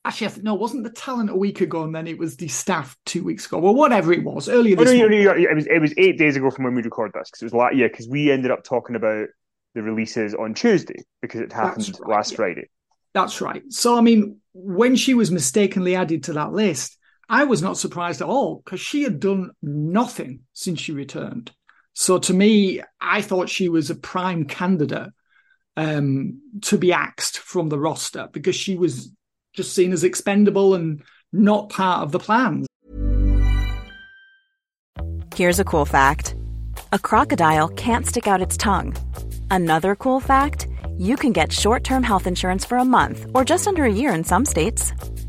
actually 0.03 0.27
I 0.27 0.29
think 0.29 0.44
no, 0.46 0.55
it 0.55 0.62
wasn't 0.62 0.84
the 0.84 0.91
talent 0.91 1.32
a 1.32 1.36
week 1.36 1.62
ago 1.62 1.84
and 1.84 1.94
then 1.94 2.08
it 2.08 2.17
was 2.17 2.38
the 2.38 2.48
staff 2.48 2.96
two 3.05 3.24
weeks 3.24 3.46
ago. 3.48 3.58
Well, 3.60 3.74
whatever 3.74 4.13
it 4.13 4.24
was, 4.24 4.48
earlier 4.48 4.75
Oh, 4.79 4.84
this 4.84 4.94
no, 4.94 5.00
month. 5.00 5.12
no, 5.12 5.17
no, 5.17 5.34
no, 5.34 5.50
it 5.50 5.55
was 5.55 5.67
it 5.67 5.82
was 5.82 5.94
eight 5.98 6.17
days 6.17 6.38
ago 6.38 6.51
from 6.51 6.65
when 6.65 6.75
we 6.75 6.82
recorded 6.84 7.13
this 7.20 7.29
because 7.29 7.41
it 7.41 7.46
was 7.46 7.53
like 7.53 7.74
yeah 7.75 7.88
because 7.88 8.08
we 8.08 8.32
ended 8.32 8.51
up 8.51 8.63
talking 8.63 8.96
about 8.96 9.27
the 9.74 9.82
releases 9.82 10.34
on 10.34 10.53
Tuesday 10.53 11.03
because 11.22 11.41
it 11.41 11.51
happened 11.51 11.89
right, 12.00 12.10
last 12.17 12.32
yeah. 12.32 12.36
Friday. 12.38 12.70
That's 13.13 13.41
right. 13.41 13.63
So 13.70 13.98
I 13.98 14.01
mean, 14.01 14.38
when 14.53 14.96
she 14.96 15.13
was 15.13 15.32
mistakenly 15.32 15.96
added 15.96 16.24
to 16.25 16.34
that 16.34 16.53
list, 16.53 16.98
I 17.27 17.46
was 17.46 17.62
not 17.62 17.77
surprised 17.77 18.22
at 18.22 18.27
all 18.27 18.62
because 18.63 18.79
she 18.79 19.03
had 19.03 19.20
done 19.20 19.51
nothing 19.62 20.41
since 20.53 20.79
she 20.79 20.91
returned. 20.91 21.51
So 21.96 22.20
to 22.20 22.34
me, 22.34 22.82
I 23.00 23.22
thought 23.22 23.50
she 23.50 23.70
was 23.70 23.90
a 23.90 23.96
prime 23.96 24.46
candidate 24.46 25.12
um, 25.78 26.42
to 26.64 26.78
be 26.78 26.92
axed 26.92 27.40
from 27.40 27.70
the 27.70 27.80
roster 27.80 28.30
because 28.32 28.56
she 28.56 28.75
was 28.75 29.10
just 29.54 29.74
seen 29.74 29.94
as 29.94 30.04
expendable 30.04 30.75
and 30.75 31.02
not 31.32 31.70
part 31.70 32.04
of 32.04 32.12
the 32.12 32.20
plans. 32.20 32.68
Here's 35.34 35.60
a 35.60 35.66
cool 35.66 35.86
fact 35.86 36.36
a 36.92 37.00
crocodile 37.00 37.70
can't 37.70 38.06
stick 38.06 38.28
out 38.28 38.42
its 38.42 38.58
tongue. 38.58 38.96
Another 39.50 39.96
cool 39.96 40.20
fact 40.20 40.68
you 40.98 41.16
can 41.16 41.32
get 41.32 41.52
short 41.52 41.84
term 41.84 42.04
health 42.04 42.28
insurance 42.28 42.66
for 42.66 42.78
a 42.78 42.86
month 42.86 43.25
or 43.34 43.46
just 43.46 43.68
under 43.68 43.86
a 43.86 43.92
year 43.92 44.14
in 44.14 44.24
some 44.24 44.46
states. 44.46 44.92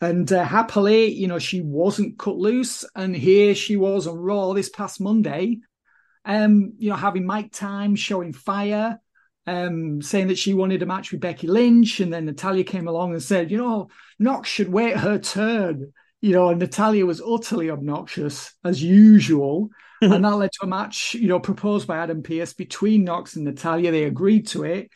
And 0.00 0.32
uh, 0.32 0.44
happily, 0.44 1.12
you 1.12 1.28
know, 1.28 1.38
she 1.38 1.60
wasn't 1.60 2.18
cut 2.18 2.36
loose. 2.36 2.84
And 2.94 3.14
here 3.14 3.54
she 3.54 3.76
was 3.76 4.06
on 4.06 4.16
Raw 4.16 4.52
this 4.52 4.70
past 4.70 5.00
Monday, 5.00 5.58
um, 6.24 6.72
you 6.78 6.90
know, 6.90 6.96
having 6.96 7.26
mic 7.26 7.52
time, 7.52 7.96
showing 7.96 8.32
fire, 8.32 8.98
um, 9.46 10.00
saying 10.00 10.28
that 10.28 10.38
she 10.38 10.54
wanted 10.54 10.82
a 10.82 10.86
match 10.86 11.12
with 11.12 11.20
Becky 11.20 11.48
Lynch. 11.48 12.00
And 12.00 12.12
then 12.12 12.24
Natalya 12.24 12.64
came 12.64 12.88
along 12.88 13.12
and 13.12 13.22
said, 13.22 13.50
you 13.50 13.58
know, 13.58 13.88
Nox 14.18 14.48
should 14.48 14.72
wait 14.72 14.96
her 14.96 15.18
turn. 15.18 15.92
You 16.22 16.32
know, 16.32 16.48
and 16.50 16.60
Natalya 16.60 17.04
was 17.06 17.22
utterly 17.22 17.70
obnoxious 17.70 18.54
as 18.64 18.82
usual. 18.82 19.70
and 20.02 20.24
that 20.24 20.36
led 20.36 20.52
to 20.52 20.64
a 20.64 20.66
match, 20.66 21.14
you 21.14 21.28
know, 21.28 21.40
proposed 21.40 21.86
by 21.86 21.98
Adam 21.98 22.22
Pearce 22.22 22.54
between 22.54 23.04
Nox 23.04 23.36
and 23.36 23.44
Natalya. 23.44 23.90
They 23.90 24.04
agreed 24.04 24.46
to 24.48 24.64
it. 24.64 24.90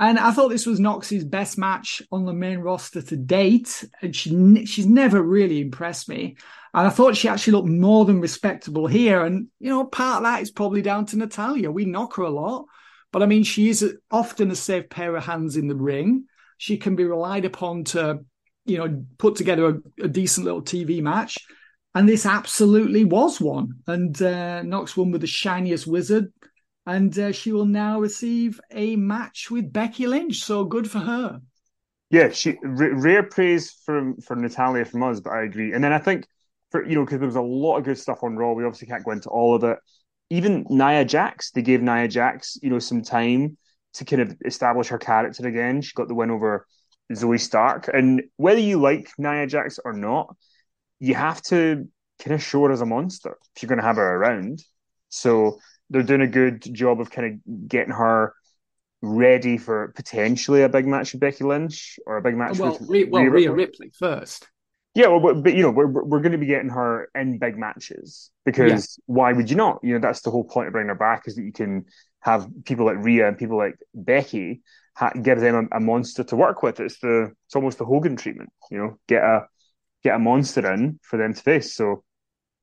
And 0.00 0.18
I 0.18 0.32
thought 0.32 0.48
this 0.48 0.64
was 0.64 0.80
Nox's 0.80 1.24
best 1.24 1.58
match 1.58 2.00
on 2.10 2.24
the 2.24 2.32
main 2.32 2.60
roster 2.60 3.02
to 3.02 3.16
date. 3.18 3.84
And 4.00 4.16
she, 4.16 4.64
she's 4.64 4.86
never 4.86 5.22
really 5.22 5.60
impressed 5.60 6.08
me. 6.08 6.38
And 6.72 6.86
I 6.86 6.90
thought 6.90 7.18
she 7.18 7.28
actually 7.28 7.52
looked 7.52 7.68
more 7.68 8.06
than 8.06 8.18
respectable 8.18 8.86
here. 8.86 9.22
And, 9.22 9.48
you 9.58 9.68
know, 9.68 9.84
part 9.84 10.18
of 10.18 10.22
that 10.22 10.40
is 10.40 10.50
probably 10.50 10.80
down 10.80 11.04
to 11.06 11.18
Natalya. 11.18 11.70
We 11.70 11.84
knock 11.84 12.16
her 12.16 12.22
a 12.22 12.30
lot. 12.30 12.64
But 13.12 13.22
I 13.22 13.26
mean, 13.26 13.44
she 13.44 13.68
is 13.68 13.94
often 14.10 14.50
a 14.50 14.56
safe 14.56 14.88
pair 14.88 15.14
of 15.14 15.24
hands 15.24 15.58
in 15.58 15.68
the 15.68 15.76
ring. 15.76 16.24
She 16.56 16.78
can 16.78 16.96
be 16.96 17.04
relied 17.04 17.44
upon 17.44 17.84
to, 17.84 18.20
you 18.64 18.78
know, 18.78 19.04
put 19.18 19.36
together 19.36 19.68
a, 19.68 20.04
a 20.04 20.08
decent 20.08 20.46
little 20.46 20.62
TV 20.62 21.02
match. 21.02 21.36
And 21.94 22.08
this 22.08 22.24
absolutely 22.24 23.04
was 23.04 23.38
one. 23.38 23.80
And 23.86 24.20
uh, 24.22 24.62
Nox 24.62 24.96
won 24.96 25.10
with 25.10 25.20
the 25.20 25.26
shiniest 25.26 25.86
wizard 25.86 26.32
and 26.86 27.16
uh, 27.18 27.32
she 27.32 27.52
will 27.52 27.66
now 27.66 28.00
receive 28.00 28.60
a 28.70 28.96
match 28.96 29.50
with 29.50 29.72
Becky 29.72 30.06
Lynch. 30.06 30.42
So 30.42 30.64
good 30.64 30.90
for 30.90 31.00
her. 31.00 31.40
Yeah, 32.10 32.30
she 32.30 32.56
r- 32.62 32.94
rare 32.94 33.22
praise 33.22 33.70
from 33.84 34.20
for 34.20 34.34
Natalya 34.36 34.84
from 34.84 35.02
us, 35.04 35.20
but 35.20 35.30
I 35.30 35.42
agree. 35.42 35.72
And 35.72 35.82
then 35.82 35.92
I 35.92 35.98
think 35.98 36.26
for 36.70 36.84
you 36.84 36.94
know 36.94 37.04
because 37.04 37.18
there 37.18 37.26
was 37.26 37.36
a 37.36 37.42
lot 37.42 37.78
of 37.78 37.84
good 37.84 37.98
stuff 37.98 38.22
on 38.22 38.36
Raw. 38.36 38.52
We 38.52 38.64
obviously 38.64 38.88
can't 38.88 39.04
go 39.04 39.12
into 39.12 39.28
all 39.28 39.54
of 39.54 39.64
it. 39.64 39.78
Even 40.30 40.64
Nia 40.68 41.04
Jax, 41.04 41.50
they 41.52 41.62
gave 41.62 41.82
Nia 41.82 42.08
Jax 42.08 42.58
you 42.62 42.70
know 42.70 42.78
some 42.78 43.02
time 43.02 43.56
to 43.94 44.04
kind 44.04 44.22
of 44.22 44.36
establish 44.44 44.88
her 44.88 44.98
character 44.98 45.46
again. 45.46 45.82
She 45.82 45.92
got 45.94 46.08
the 46.08 46.14
win 46.14 46.30
over 46.30 46.66
Zoey 47.12 47.40
Stark, 47.40 47.88
and 47.92 48.22
whether 48.36 48.60
you 48.60 48.80
like 48.80 49.10
Nia 49.18 49.46
Jax 49.46 49.78
or 49.84 49.92
not, 49.92 50.34
you 50.98 51.14
have 51.14 51.42
to 51.42 51.88
kind 52.20 52.34
of 52.34 52.42
show 52.42 52.64
her 52.64 52.72
as 52.72 52.80
a 52.80 52.86
monster 52.86 53.36
if 53.54 53.62
you're 53.62 53.68
going 53.68 53.80
to 53.80 53.84
have 53.84 53.96
her 53.96 54.16
around. 54.16 54.62
So 55.08 55.58
they're 55.90 56.02
doing 56.02 56.22
a 56.22 56.26
good 56.26 56.62
job 56.72 57.00
of 57.00 57.10
kind 57.10 57.26
of 57.34 57.68
getting 57.68 57.92
her 57.92 58.34
ready 59.02 59.56
for 59.58 59.92
potentially 59.96 60.62
a 60.62 60.68
big 60.68 60.86
match 60.86 61.12
with 61.12 61.20
Becky 61.20 61.44
Lynch 61.44 61.98
or 62.06 62.16
a 62.16 62.22
big 62.22 62.36
match 62.36 62.58
Well, 62.58 62.78
with 62.78 62.88
Rhea, 62.88 63.06
well, 63.10 63.24
Rhea 63.24 63.50
Ripley. 63.50 63.64
Ripley 63.64 63.92
first. 63.98 64.46
Yeah, 64.94 65.06
well, 65.06 65.20
but, 65.20 65.42
but 65.44 65.54
you 65.54 65.62
know, 65.62 65.70
we're 65.70 65.86
we're 65.86 66.20
going 66.20 66.32
to 66.32 66.38
be 66.38 66.46
getting 66.46 66.70
her 66.70 67.08
in 67.14 67.38
big 67.38 67.56
matches 67.56 68.30
because 68.44 68.98
why 69.06 69.32
would 69.32 69.48
you 69.48 69.56
not? 69.56 69.78
You 69.82 69.94
know, 69.94 70.00
that's 70.00 70.22
the 70.22 70.30
whole 70.30 70.44
point 70.44 70.66
of 70.66 70.72
bringing 70.72 70.88
her 70.88 70.96
back 70.96 71.24
is 71.26 71.36
that 71.36 71.44
you 71.44 71.52
can 71.52 71.84
have 72.20 72.48
people 72.64 72.86
like 72.86 72.96
Rhea 72.98 73.28
and 73.28 73.38
people 73.38 73.56
like 73.56 73.76
Becky 73.94 74.62
ha- 74.96 75.12
give 75.22 75.40
them 75.40 75.68
a, 75.72 75.76
a 75.76 75.80
monster 75.80 76.24
to 76.24 76.36
work 76.36 76.62
with. 76.62 76.80
It's 76.80 76.98
the 76.98 77.32
it's 77.46 77.54
almost 77.54 77.78
the 77.78 77.84
Hogan 77.84 78.16
treatment. 78.16 78.50
You 78.70 78.78
know, 78.78 78.98
get 79.06 79.22
a 79.22 79.46
get 80.02 80.16
a 80.16 80.18
monster 80.18 80.70
in 80.72 80.98
for 81.02 81.16
them 81.16 81.34
to 81.34 81.40
face. 81.40 81.74
So 81.74 82.02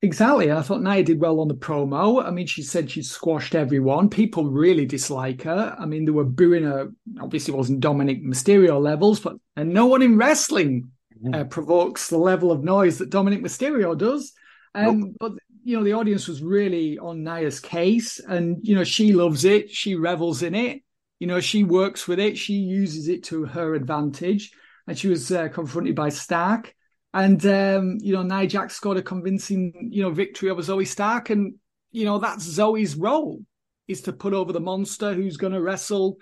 Exactly. 0.03 0.51
I 0.51 0.61
thought 0.61 0.83
Nia 0.83 1.03
did 1.03 1.19
well 1.19 1.39
on 1.39 1.47
the 1.47 1.55
promo. 1.55 2.23
I 2.23 2.29
mean, 2.29 2.45
she 2.45 2.61
said 2.61 2.91
she 2.91 3.01
squashed 3.01 3.55
everyone. 3.55 4.09
People 4.09 4.45
really 4.45 4.85
dislike 4.85 5.41
her. 5.41 5.75
I 5.77 5.85
mean, 5.87 6.05
they 6.05 6.11
were 6.11 6.23
booing 6.23 6.63
her. 6.63 6.91
Obviously, 7.19 7.53
it 7.53 7.57
wasn't 7.57 7.79
Dominik 7.79 8.23
Mysterio 8.23 8.79
levels, 8.79 9.19
but 9.19 9.37
and 9.55 9.73
no 9.73 9.87
one 9.87 10.03
in 10.03 10.17
wrestling 10.17 10.91
uh, 11.33 11.45
provokes 11.45 12.09
the 12.09 12.17
level 12.17 12.51
of 12.51 12.63
noise 12.63 12.99
that 12.99 13.09
Dominik 13.09 13.41
Mysterio 13.41 13.97
does. 13.97 14.33
Um, 14.75 15.15
But 15.19 15.31
you 15.63 15.77
know, 15.77 15.83
the 15.83 15.93
audience 15.93 16.27
was 16.27 16.43
really 16.43 16.99
on 16.99 17.23
Nia's 17.23 17.59
case, 17.59 18.19
and 18.19 18.59
you 18.61 18.75
know, 18.75 18.83
she 18.83 19.13
loves 19.13 19.45
it. 19.45 19.71
She 19.71 19.95
revels 19.95 20.43
in 20.43 20.53
it. 20.53 20.83
You 21.19 21.25
know, 21.25 21.39
she 21.39 21.63
works 21.63 22.07
with 22.07 22.19
it. 22.19 22.37
She 22.37 22.53
uses 22.53 23.07
it 23.07 23.23
to 23.25 23.45
her 23.45 23.73
advantage. 23.73 24.51
And 24.87 24.97
she 24.97 25.09
was 25.09 25.31
uh, 25.31 25.49
confronted 25.49 25.95
by 25.95 26.09
Stark, 26.09 26.73
and 27.17 27.43
um, 27.47 27.97
you 27.99 28.13
know, 28.13 28.21
Nia 28.21 28.47
Jax 28.47 28.75
scored 28.75 28.97
a 28.97 29.01
convincing, 29.01 29.89
you 29.91 30.03
know, 30.03 30.11
victory 30.11 30.51
over 30.51 30.61
Zoey 30.61 30.85
Stark, 30.85 31.31
and 31.31 31.55
you 31.91 32.05
know, 32.05 32.19
that's 32.19 32.47
Zoey's 32.47 32.95
role 32.95 33.41
is 33.87 34.01
to 34.01 34.13
put 34.13 34.33
over 34.33 34.53
the 34.53 34.59
monster 34.59 35.13
who's 35.13 35.37
going 35.37 35.53
to 35.53 35.61
wrestle 35.61 36.17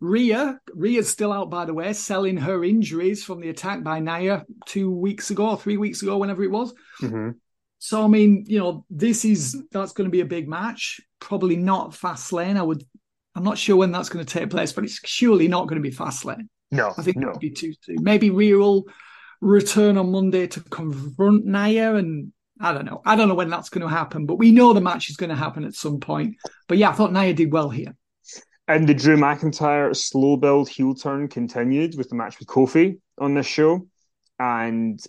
Rhea. 0.00 0.58
Rhea's 0.74 1.08
still 1.08 1.32
out, 1.32 1.50
by 1.50 1.66
the 1.66 1.74
way, 1.74 1.92
selling 1.92 2.36
her 2.38 2.64
injuries 2.64 3.22
from 3.22 3.40
the 3.40 3.50
attack 3.50 3.84
by 3.84 4.00
Nia 4.00 4.44
two 4.66 4.90
weeks 4.90 5.30
ago, 5.30 5.50
or 5.50 5.56
three 5.56 5.76
weeks 5.76 6.02
ago, 6.02 6.18
whenever 6.18 6.42
it 6.42 6.50
was. 6.50 6.74
Mm-hmm. 7.00 7.30
So 7.78 8.04
I 8.04 8.08
mean, 8.08 8.44
you 8.48 8.58
know, 8.58 8.84
this 8.90 9.24
is 9.24 9.62
that's 9.70 9.92
going 9.92 10.08
to 10.08 10.12
be 10.12 10.20
a 10.20 10.26
big 10.26 10.48
match. 10.48 11.00
Probably 11.20 11.56
not 11.56 11.92
Fastlane. 11.92 12.56
I 12.56 12.62
would. 12.62 12.84
I'm 13.36 13.44
not 13.44 13.56
sure 13.56 13.76
when 13.76 13.92
that's 13.92 14.08
going 14.08 14.24
to 14.24 14.38
take 14.38 14.50
place, 14.50 14.72
but 14.72 14.82
it's 14.82 14.98
surely 15.08 15.46
not 15.46 15.68
going 15.68 15.80
to 15.80 15.88
be 15.88 15.94
Fastlane. 15.94 16.48
No, 16.72 16.92
I 16.98 17.02
think 17.02 17.18
no. 17.18 17.28
it 17.28 17.30
would 17.32 17.40
be 17.40 17.50
too 17.50 17.72
soon. 17.82 18.02
Maybe 18.02 18.30
Rhea 18.30 18.56
will 18.56 18.86
return 19.40 19.96
on 19.96 20.12
Monday 20.12 20.46
to 20.48 20.60
confront 20.60 21.44
Nia, 21.44 21.94
and 21.94 22.32
I 22.60 22.72
don't 22.72 22.84
know. 22.84 23.00
I 23.04 23.16
don't 23.16 23.28
know 23.28 23.34
when 23.34 23.50
that's 23.50 23.70
going 23.70 23.82
to 23.82 23.88
happen, 23.88 24.26
but 24.26 24.36
we 24.36 24.52
know 24.52 24.72
the 24.72 24.80
match 24.80 25.08
is 25.10 25.16
going 25.16 25.30
to 25.30 25.36
happen 25.36 25.64
at 25.64 25.74
some 25.74 26.00
point. 26.00 26.36
But 26.68 26.78
yeah, 26.78 26.90
I 26.90 26.92
thought 26.92 27.12
Nia 27.12 27.34
did 27.34 27.52
well 27.52 27.70
here. 27.70 27.94
And 28.68 28.88
the 28.88 28.94
Drew 28.94 29.16
McIntyre 29.16 29.96
slow 29.96 30.36
build 30.36 30.68
heel 30.68 30.94
turn 30.94 31.26
continued 31.28 31.96
with 31.98 32.08
the 32.08 32.14
match 32.14 32.38
with 32.38 32.46
Kofi 32.46 32.98
on 33.18 33.34
this 33.34 33.46
show. 33.46 33.88
And 34.38 35.00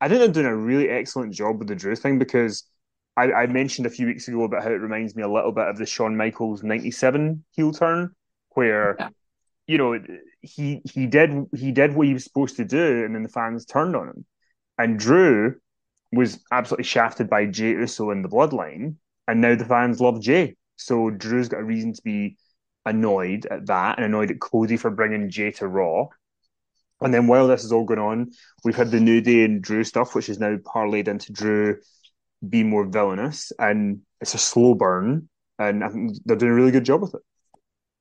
I 0.00 0.08
think 0.08 0.20
they're 0.20 0.28
doing 0.28 0.46
a 0.46 0.56
really 0.56 0.90
excellent 0.90 1.32
job 1.32 1.58
with 1.58 1.68
the 1.68 1.74
Drew 1.74 1.96
thing 1.96 2.18
because 2.18 2.64
I, 3.16 3.32
I 3.32 3.46
mentioned 3.46 3.86
a 3.86 3.90
few 3.90 4.06
weeks 4.06 4.28
ago 4.28 4.44
about 4.44 4.62
how 4.62 4.70
it 4.70 4.74
reminds 4.74 5.16
me 5.16 5.22
a 5.22 5.28
little 5.28 5.52
bit 5.52 5.66
of 5.66 5.78
the 5.78 5.86
Shawn 5.86 6.16
Michaels 6.16 6.62
97 6.62 7.44
heel 7.52 7.72
turn, 7.72 8.14
where, 8.50 8.96
Yeah. 8.98 9.08
You 9.68 9.78
know, 9.78 10.00
he 10.40 10.80
he 10.92 11.06
did 11.06 11.30
he 11.54 11.70
did 11.70 11.94
what 11.94 12.08
he 12.08 12.14
was 12.14 12.24
supposed 12.24 12.56
to 12.56 12.64
do, 12.64 13.04
and 13.04 13.14
then 13.14 13.22
the 13.22 13.28
fans 13.28 13.64
turned 13.64 13.94
on 13.94 14.08
him. 14.08 14.24
And 14.78 14.98
Drew 14.98 15.54
was 16.10 16.42
absolutely 16.50 16.84
shafted 16.84 17.28
by 17.28 17.46
Jey 17.46 17.72
Uso 17.72 18.10
in 18.10 18.22
the 18.22 18.28
bloodline, 18.28 18.96
and 19.28 19.40
now 19.40 19.54
the 19.54 19.66
fans 19.66 20.00
love 20.00 20.20
Jey. 20.20 20.56
So 20.76 21.10
Drew's 21.10 21.48
got 21.48 21.60
a 21.60 21.64
reason 21.64 21.92
to 21.92 22.02
be 22.02 22.38
annoyed 22.86 23.46
at 23.50 23.66
that 23.66 23.98
and 23.98 24.06
annoyed 24.06 24.30
at 24.30 24.40
Cody 24.40 24.76
for 24.76 24.90
bringing 24.90 25.30
Jey 25.30 25.50
to 25.52 25.68
Raw. 25.68 26.06
And 27.00 27.12
then 27.12 27.26
while 27.26 27.46
this 27.46 27.62
is 27.62 27.70
all 27.70 27.84
going 27.84 28.00
on, 28.00 28.32
we've 28.64 28.74
had 28.74 28.90
the 28.90 29.00
New 29.00 29.20
Day 29.20 29.44
and 29.44 29.62
Drew 29.62 29.84
stuff, 29.84 30.14
which 30.14 30.28
is 30.28 30.40
now 30.40 30.56
parlayed 30.56 31.08
into 31.08 31.32
Drew 31.32 31.76
being 32.48 32.70
more 32.70 32.86
villainous, 32.86 33.52
and 33.58 34.00
it's 34.20 34.34
a 34.34 34.38
slow 34.38 34.74
burn, 34.74 35.28
and 35.58 35.84
I 35.84 35.88
think 35.88 36.16
they're 36.24 36.36
doing 36.36 36.52
a 36.52 36.54
really 36.54 36.70
good 36.70 36.84
job 36.84 37.02
with 37.02 37.14
it. 37.14 37.22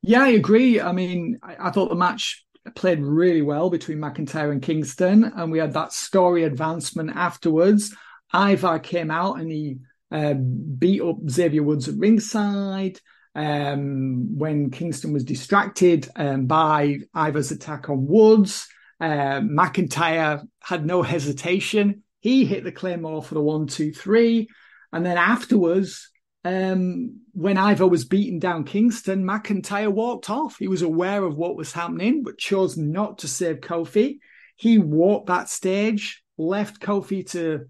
Yeah, 0.08 0.24
I 0.24 0.30
agree. 0.30 0.80
I 0.80 0.94
mean, 0.94 1.38
I, 1.44 1.68
I 1.68 1.70
thought 1.70 1.90
the 1.90 1.96
match 1.96 2.46
played 2.76 3.02
really 3.02 3.42
well 3.42 3.70
between 3.70 3.98
McIntyre 3.98 4.54
and 4.54 4.62
Kingston, 4.62 5.26
and 5.26 5.52
we 5.52 5.60
had 5.60 5.74
that 5.74 5.92
story 5.92 6.46
advancement 6.46 7.10
afterwards. 7.14 7.94
Ivar 8.34 8.80
came 8.80 9.12
out 9.12 9.38
and 9.38 9.52
he 9.52 9.80
uh, 10.10 10.34
beat 10.34 11.02
up 11.02 11.18
Xavier 11.30 11.62
Woods 11.62 11.90
at 11.90 11.96
ringside. 11.98 13.02
Um, 13.36 14.38
when 14.38 14.72
Kingston 14.72 15.12
was 15.12 15.26
distracted 15.26 16.08
um, 16.16 16.46
by 16.46 17.00
Ivar's 17.14 17.52
attack 17.52 17.90
on 17.90 18.08
Woods, 18.08 18.66
uh, 19.02 19.42
McIntyre 19.42 20.48
had 20.62 20.86
no 20.86 21.02
hesitation. 21.02 22.04
He 22.22 22.46
hit 22.46 22.64
the 22.64 22.72
claymore 22.72 23.24
for 23.24 23.34
the 23.34 23.42
one, 23.42 23.68
two, 23.68 23.92
three, 23.92 24.48
and 24.94 25.06
then 25.06 25.18
afterwards, 25.18 26.10
um, 26.48 27.20
when 27.34 27.58
Ivar 27.58 27.88
was 27.88 28.06
beaten 28.06 28.40
down 28.40 28.64
Kingston, 28.64 29.26
McIntyre 29.26 29.92
walked 29.92 30.30
off. 30.30 30.58
He 30.58 30.70
was 30.70 30.82
aware 30.82 31.24
of 31.24 31.36
what 31.36 31.58
was 31.58 31.74
happening, 31.74 32.24
but 32.24 32.38
chose 32.38 32.78
not 32.78 33.20
to 33.20 33.28
save 33.28 33.58
Kofi. 33.58 34.20
He 34.56 34.78
walked 34.78 35.28
that 35.28 35.50
stage, 35.50 36.24
left 36.38 36.80
Kofi 36.80 37.30
to 37.32 37.66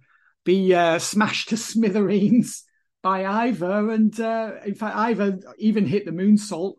be 0.46 0.76
uh, 0.76 1.00
smashed 1.00 1.50
to 1.50 1.58
smithereens 1.58 2.64
by 3.02 3.48
Ivar, 3.48 3.90
and 3.90 4.18
uh, 4.20 4.54
in 4.66 4.76
fact, 4.76 4.96
Ivar 4.96 5.40
even 5.58 5.86
hit 5.86 6.06
the 6.06 6.12
moonsault, 6.12 6.76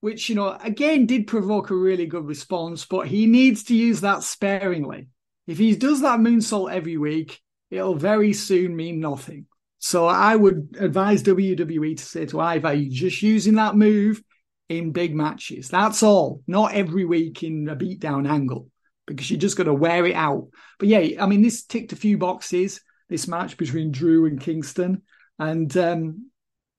which 0.00 0.28
you 0.28 0.36
know 0.36 0.56
again 0.62 1.06
did 1.06 1.26
provoke 1.26 1.70
a 1.70 1.74
really 1.74 2.06
good 2.06 2.26
response. 2.26 2.86
But 2.86 3.08
he 3.08 3.26
needs 3.26 3.64
to 3.64 3.74
use 3.74 4.02
that 4.02 4.22
sparingly. 4.22 5.08
If 5.46 5.58
he 5.58 5.74
does 5.74 6.02
that 6.02 6.20
moonsault 6.20 6.72
every 6.72 6.96
week, 6.96 7.40
it'll 7.70 7.96
very 7.96 8.32
soon 8.34 8.76
mean 8.76 9.00
nothing. 9.00 9.46
So 9.80 10.06
I 10.06 10.36
would 10.36 10.76
advise 10.78 11.22
WWE 11.22 11.96
to 11.96 12.04
say 12.04 12.26
to 12.26 12.40
Ivar, 12.40 12.74
you're 12.74 12.92
just 12.92 13.22
using 13.22 13.54
that 13.54 13.74
move 13.74 14.22
in 14.68 14.92
big 14.92 15.14
matches. 15.14 15.68
That's 15.68 16.02
all, 16.02 16.42
not 16.46 16.74
every 16.74 17.06
week 17.06 17.42
in 17.42 17.66
a 17.68 17.74
beatdown 17.74 18.28
angle, 18.28 18.68
because 19.06 19.30
you're 19.30 19.40
just 19.40 19.56
going 19.56 19.66
to 19.66 19.74
wear 19.74 20.04
it 20.06 20.14
out. 20.14 20.48
But 20.78 20.88
yeah, 20.88 21.22
I 21.22 21.26
mean, 21.26 21.40
this 21.40 21.64
ticked 21.64 21.94
a 21.94 21.96
few 21.96 22.18
boxes, 22.18 22.82
this 23.08 23.26
match 23.26 23.56
between 23.56 23.90
Drew 23.90 24.26
and 24.26 24.38
Kingston. 24.38 25.00
And 25.38 25.74
um, 25.78 26.30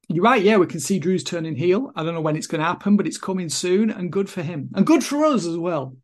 you're 0.07 0.23
right, 0.23 0.43
yeah, 0.43 0.57
we 0.57 0.67
can 0.67 0.79
see 0.79 0.99
Drew's 0.99 1.23
turning 1.23 1.55
heel. 1.55 1.91
I 1.95 2.03
don't 2.03 2.13
know 2.13 2.21
when 2.21 2.35
it's 2.35 2.47
going 2.47 2.61
to 2.61 2.67
happen, 2.67 2.97
but 2.97 3.07
it's 3.07 3.17
coming 3.17 3.49
soon 3.49 3.89
and 3.89 4.11
good 4.11 4.29
for 4.29 4.43
him 4.43 4.69
and 4.75 4.85
good 4.85 5.03
for 5.03 5.25
us 5.25 5.47
as 5.47 5.57
well. 5.57 5.97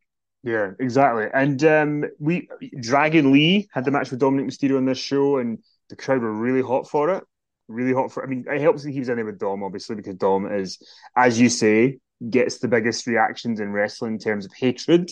Yeah, 0.44 0.72
exactly. 0.80 1.28
And 1.32 1.64
um, 1.64 2.06
we 2.20 2.50
Dragon 2.80 3.32
Lee 3.32 3.68
had 3.72 3.86
the 3.86 3.92
match 3.92 4.12
with 4.12 4.22
Dominik 4.22 4.46
Mysterio 4.46 4.78
on 4.78 4.86
this 4.86 4.98
show, 4.98 5.38
and 5.38 5.60
the 5.90 5.96
crowd 5.96 6.22
were 6.22 6.34
really 6.34 6.62
hot 6.62 6.90
for 6.90 7.10
it. 7.12 7.24
Really 7.68 7.94
hot 7.94 8.12
for. 8.12 8.24
I 8.24 8.28
mean, 8.28 8.46
it 8.50 8.62
helps 8.62 8.84
that 8.84 8.92
he 8.92 9.00
was 9.00 9.10
in 9.10 9.16
there 9.18 9.26
with 9.26 9.40
Dom, 9.40 9.64
obviously, 9.64 9.96
because 9.96 10.16
Dom 10.16 10.52
is, 10.52 10.78
as 11.16 11.40
you 11.40 11.50
say, 11.50 12.00
gets 12.30 12.60
the 12.60 12.68
biggest 12.68 13.08
reactions 13.08 13.60
in 13.60 13.72
wrestling 13.72 14.14
in 14.14 14.20
terms 14.20 14.46
of 14.46 14.54
hatred 14.54 15.12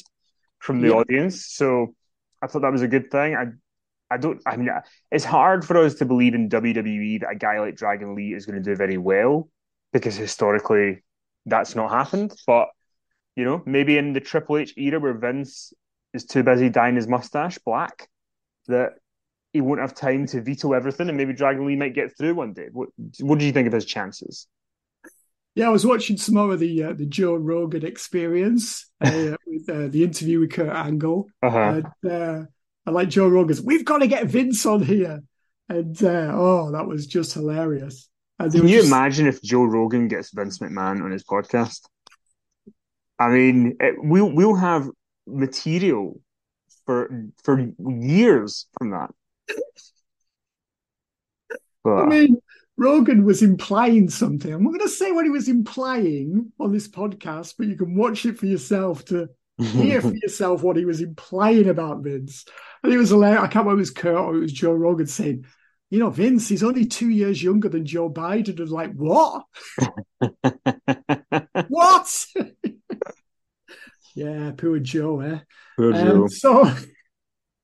from 0.60 0.82
the 0.82 0.90
Yeah. 0.90 0.94
audience. 0.94 1.46
So 1.48 1.96
I 2.42 2.48
thought 2.48 2.62
that 2.62 2.72
was 2.72 2.82
a 2.82 2.88
good 2.88 3.12
thing. 3.12 3.36
I, 3.36 3.48
I 4.10 4.18
don't. 4.18 4.42
I 4.46 4.56
mean, 4.58 4.70
it's 5.12 5.26
hard 5.26 5.66
for 5.66 5.78
us 5.78 5.96
to 5.96 6.06
believe 6.06 6.36
in 6.36 6.50
WWE 6.50 7.20
that 7.20 7.32
a 7.32 7.36
guy 7.36 7.60
like 7.60 7.76
Dragon 7.76 8.16
Lee 8.16 8.34
is 8.34 8.46
going 8.46 8.62
to 8.62 8.70
do 8.70 8.76
very 8.76 8.98
well 8.98 9.50
because 9.94 10.16
historically 10.16 11.04
that's 11.46 11.76
not 11.76 11.92
happened. 11.92 12.34
But 12.48 12.70
you 13.36 13.44
know, 13.46 13.62
maybe 13.66 13.98
in 13.98 14.14
the 14.14 14.20
Triple 14.22 14.58
H 14.58 14.74
era 14.78 15.00
where 15.00 15.14
Vince 15.14 15.74
is 16.14 16.26
too 16.26 16.44
busy 16.44 16.70
dyeing 16.70 16.96
his 16.96 17.08
mustache 17.08 17.58
black, 17.60 18.08
that 18.68 18.94
he 19.56 19.62
won't 19.62 19.80
have 19.80 19.96
time 19.96 20.26
to 20.28 20.42
veto 20.42 20.74
everything, 20.74 21.08
and 21.08 21.18
maybe 21.18 21.32
Dragon 21.32 21.66
Lee 21.66 21.78
might 21.78 21.96
get 21.96 22.18
through 22.18 22.36
one 22.36 22.52
day. 22.52 22.68
What 22.74 22.90
What 23.22 23.40
do 23.40 23.46
you 23.46 23.54
think 23.54 23.68
of 23.68 23.74
his 23.74 23.86
chances? 23.86 24.48
Yeah, 25.56 25.68
I 25.68 25.70
was 25.70 25.86
watching 25.86 26.18
some 26.18 26.36
more 26.36 26.52
of 26.52 26.60
the 26.60 26.84
uh, 26.84 26.94
the 26.94 27.06
Joe 27.06 27.36
Rogan 27.36 27.86
experience 27.86 28.92
uh, 29.02 29.38
with 29.48 29.70
uh, 29.70 29.88
the 29.88 30.04
interview 30.04 30.42
with 30.42 30.52
Kurt 30.52 30.76
Angle. 30.76 31.30
Uh-huh. 31.42 31.82
And 32.04 32.12
uh, 32.12 32.46
I 32.86 32.92
like 32.92 33.08
Joe 33.08 33.30
Rogan's. 33.30 33.62
We've 33.62 33.86
got 33.86 34.00
to 34.00 34.08
get 34.08 34.28
Vince 34.28 34.66
on 34.66 34.82
here, 34.82 35.24
and 35.70 36.04
uh, 36.04 36.32
oh, 36.34 36.74
that 36.74 36.86
was 36.86 37.08
just 37.08 37.34
hilarious. 37.34 38.10
Can 38.38 38.68
you 38.68 38.80
just- 38.80 38.88
imagine 38.88 39.26
if 39.26 39.42
Joe 39.42 39.64
Rogan 39.64 40.10
gets 40.10 40.34
Vince 40.34 40.60
McMahon 40.60 41.02
on 41.02 41.12
his 41.12 41.24
podcast? 41.24 41.80
I 43.18 43.30
mean, 43.30 43.78
it, 43.80 43.96
we'll 44.00 44.30
we'll 44.30 44.56
have 44.56 44.90
material 45.26 46.20
for 46.86 47.30
for 47.42 47.72
years 47.80 48.68
from 48.78 48.90
that. 48.92 49.12
I 51.86 52.06
mean, 52.06 52.38
Rogan 52.78 53.24
was 53.26 53.42
implying 53.42 54.10
something. 54.10 54.52
I'm 54.52 54.64
not 54.64 54.70
going 54.70 54.80
to 54.82 54.90
say 54.90 55.12
what 55.12 55.26
he 55.26 55.32
was 55.32 55.48
implying 55.48 56.52
on 56.60 56.72
this 56.74 56.88
podcast, 56.88 57.56
but 57.58 57.68
you 57.68 57.76
can 57.76 57.96
watch 57.96 58.26
it 58.26 58.38
for 58.38 58.48
yourself 58.48 59.06
to 59.06 59.30
hear 59.60 60.02
for 60.02 60.14
yourself 60.22 60.64
what 60.64 60.76
he 60.78 60.86
was 60.86 61.02
implying 61.02 61.70
about 61.70 62.04
Vince. 62.04 62.46
And 62.84 62.92
it 62.92 62.98
was 62.98 63.10
hilarious. 63.10 63.42
I 63.44 63.48
can't 63.48 63.66
remember 63.66 63.80
it 63.80 63.82
was 63.82 63.92
Kurt 63.92 64.16
or 64.16 64.36
it 64.36 64.40
was 64.42 64.54
Joe 64.54 64.74
Rogan 64.74 65.08
saying, 65.08 65.46
you 65.92 66.00
know, 66.00 66.10
Vince, 66.10 66.50
he's 66.50 66.64
only 66.64 66.86
two 66.86 67.10
years 67.10 67.42
younger 67.42 67.70
than 67.70 67.86
Joe 67.86 68.10
Biden. 68.10 68.60
And 68.60 68.70
like, 68.70 68.94
what? 68.94 69.44
what? 71.68 72.26
yeah, 74.16 74.52
poor 74.58 74.80
Joe, 74.80 75.20
eh? 75.22 75.40
Poor 75.78 75.94
Um, 75.94 76.06
Joe. 76.06 76.28
so, 76.28 76.72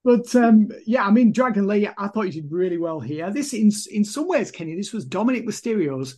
but 0.04 0.36
um, 0.36 0.70
yeah, 0.86 1.06
I 1.06 1.12
mean, 1.12 1.32
Dragon 1.32 1.68
Lee, 1.68 1.88
I 1.98 2.08
thought 2.08 2.26
he 2.26 2.32
did 2.32 2.52
really 2.52 2.78
well 2.78 3.00
here. 3.00 3.32
This, 3.32 3.54
in 3.54 3.72
in 3.92 4.04
some 4.04 4.28
ways, 4.28 4.52
Kenny, 4.52 4.76
this 4.76 4.94
was 4.94 5.08
Dominik 5.08 5.46
Mysterio's 5.46 6.18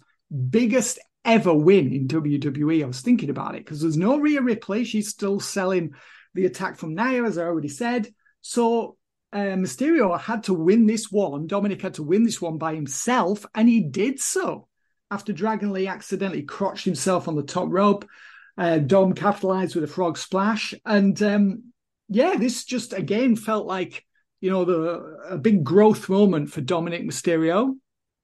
biggest 0.50 1.00
ever 1.26 1.54
win 1.54 1.93
in 1.93 2.08
WWE. 2.08 2.84
I 2.84 2.88
was 2.88 3.02
thinking 3.02 3.30
about 3.30 3.56
it 3.56 3.65
because 3.65 3.82
there's 3.82 3.98
no 3.98 4.17
Rhea 4.17 4.41
Ripley. 4.41 4.84
She's 4.84 5.10
still 5.10 5.39
selling 5.39 5.91
the 6.34 6.46
attack 6.46 6.78
from 6.78 6.96
Nia, 6.96 7.24
as 7.24 7.38
I 7.38 7.43
already 7.43 7.69
said. 7.69 8.13
So 8.41 8.98
uh, 9.32 9.56
Mysterio 9.58 10.19
had 10.19 10.43
to 10.46 10.54
win 10.54 10.86
this 10.86 11.12
one. 11.12 11.48
Dominik 11.48 11.82
had 11.82 11.96
to 11.96 12.04
win 12.04 12.24
this 12.24 12.41
one 12.41 12.58
by 12.58 12.76
himself, 12.76 13.46
and 13.54 13.67
he 13.67 13.82
did 13.82 14.19
so. 14.19 14.67
After 15.12 15.34
Dragon 15.34 15.72
Lee 15.72 15.88
accidentally 15.88 16.43
crotched 16.43 16.86
himself 16.86 17.28
on 17.28 17.36
the 17.36 17.43
top 17.43 17.67
rope, 17.69 18.08
uh, 18.58 18.80
Dom 18.80 19.13
capitalized 19.13 19.76
with 19.76 19.84
a 19.84 19.88
frog 19.88 20.17
splash, 20.17 20.74
and 20.86 21.22
um, 21.22 21.72
yeah, 22.10 22.36
this 22.38 22.66
just 22.66 22.94
again 22.94 23.36
felt 23.36 23.66
like 23.66 24.06
you 24.42 24.50
know 24.50 24.66
the 24.66 25.18
a 25.30 25.38
big 25.38 25.63
growth 25.63 26.10
moment 26.10 26.52
for 26.52 26.62
Dominik 26.62 27.06
Mysterio. 27.06 27.76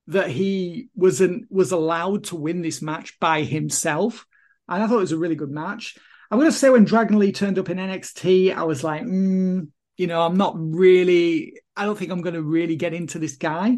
that 0.08 0.30
he 0.30 0.90
wasn't 0.96 1.46
was 1.52 1.72
allowed 1.72 2.24
to 2.26 2.36
win 2.36 2.62
this 2.62 2.82
match 2.82 3.20
by 3.20 3.44
himself. 3.44 4.26
And 4.68 4.84
I 4.84 4.88
thought 4.88 4.98
it 4.98 5.02
was 5.02 5.12
a 5.12 5.18
really 5.18 5.36
good 5.36 5.52
match. 5.52 5.98
I'm 6.32 6.40
going 6.40 6.52
to 6.52 6.58
say 6.58 6.70
when 6.70 6.86
Dragon 6.86 7.20
Lee 7.20 7.32
turned 7.32 7.58
up 7.58 7.70
in 7.70 7.78
NXT, 7.78 8.56
I 8.56 8.64
was 8.64 8.84
like, 8.84 9.04
mm, 9.04 9.68
you 9.98 10.08
know, 10.08 10.22
I'm 10.22 10.38
not 10.38 10.56
really, 10.58 11.54
I 11.76 11.86
don't 11.86 11.98
think 11.98 12.12
I'm 12.12 12.22
going 12.22 12.36
to 12.36 12.44
really 12.44 12.76
get 12.76 12.94
into 12.94 13.20
this 13.20 13.38
guy. 13.38 13.78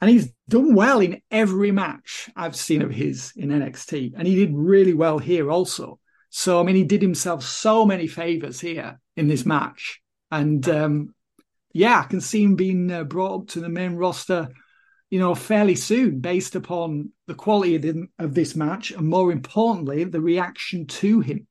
And 0.00 0.10
he's 0.10 0.32
done 0.48 0.74
well 0.74 1.00
in 1.00 1.22
every 1.30 1.70
match 1.70 2.28
I've 2.36 2.56
seen 2.56 2.82
of 2.82 2.90
his 2.90 3.32
in 3.36 3.48
NXT. 3.50 4.14
And 4.16 4.26
he 4.26 4.34
did 4.34 4.52
really 4.54 4.94
well 4.94 5.18
here 5.18 5.50
also. 5.50 5.98
So, 6.36 6.58
I 6.60 6.64
mean, 6.64 6.74
he 6.74 6.82
did 6.82 7.00
himself 7.00 7.44
so 7.44 7.86
many 7.86 8.08
favors 8.08 8.58
here 8.58 8.98
in 9.16 9.28
this 9.28 9.46
match. 9.46 10.00
And 10.30 10.68
um, 10.68 11.14
yeah, 11.72 12.00
I 12.00 12.08
can 12.08 12.20
see 12.20 12.42
him 12.42 12.56
being 12.56 12.90
uh, 12.90 13.04
brought 13.04 13.42
up 13.42 13.48
to 13.50 13.60
the 13.60 13.68
main 13.68 13.94
roster 13.94 14.48
you 15.14 15.20
know, 15.20 15.32
fairly 15.32 15.76
soon 15.76 16.18
based 16.18 16.56
upon 16.56 17.10
the 17.28 17.34
quality 17.34 17.76
of, 17.76 17.82
the, 17.82 18.06
of 18.18 18.34
this 18.34 18.56
match 18.56 18.90
and 18.90 19.06
more 19.06 19.30
importantly, 19.30 20.02
the 20.02 20.20
reaction 20.20 20.88
to 20.88 21.20
him. 21.20 21.46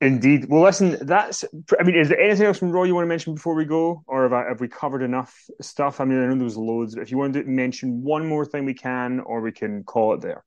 Indeed. 0.00 0.46
Well, 0.48 0.62
listen, 0.62 0.98
that's. 1.02 1.44
I 1.80 1.82
mean, 1.82 1.96
is 1.96 2.10
there 2.10 2.20
anything 2.20 2.46
else 2.46 2.60
from 2.60 2.70
Raw 2.70 2.84
you 2.84 2.94
want 2.94 3.06
to 3.06 3.08
mention 3.08 3.34
before 3.34 3.56
we 3.56 3.64
go, 3.64 4.04
or 4.06 4.22
have, 4.22 4.32
I, 4.32 4.48
have 4.48 4.60
we 4.60 4.68
covered 4.68 5.02
enough 5.02 5.36
stuff? 5.60 6.00
I 6.00 6.04
mean, 6.04 6.22
I 6.22 6.26
know 6.26 6.36
there 6.36 6.44
was 6.44 6.56
loads. 6.56 6.94
But 6.94 7.02
if 7.02 7.10
you 7.10 7.18
want 7.18 7.34
to 7.34 7.42
mention 7.42 8.04
one 8.04 8.26
more 8.28 8.44
thing, 8.44 8.64
we 8.64 8.74
can, 8.74 9.18
or 9.18 9.40
we 9.40 9.50
can 9.50 9.82
call 9.82 10.14
it 10.14 10.20
there. 10.20 10.44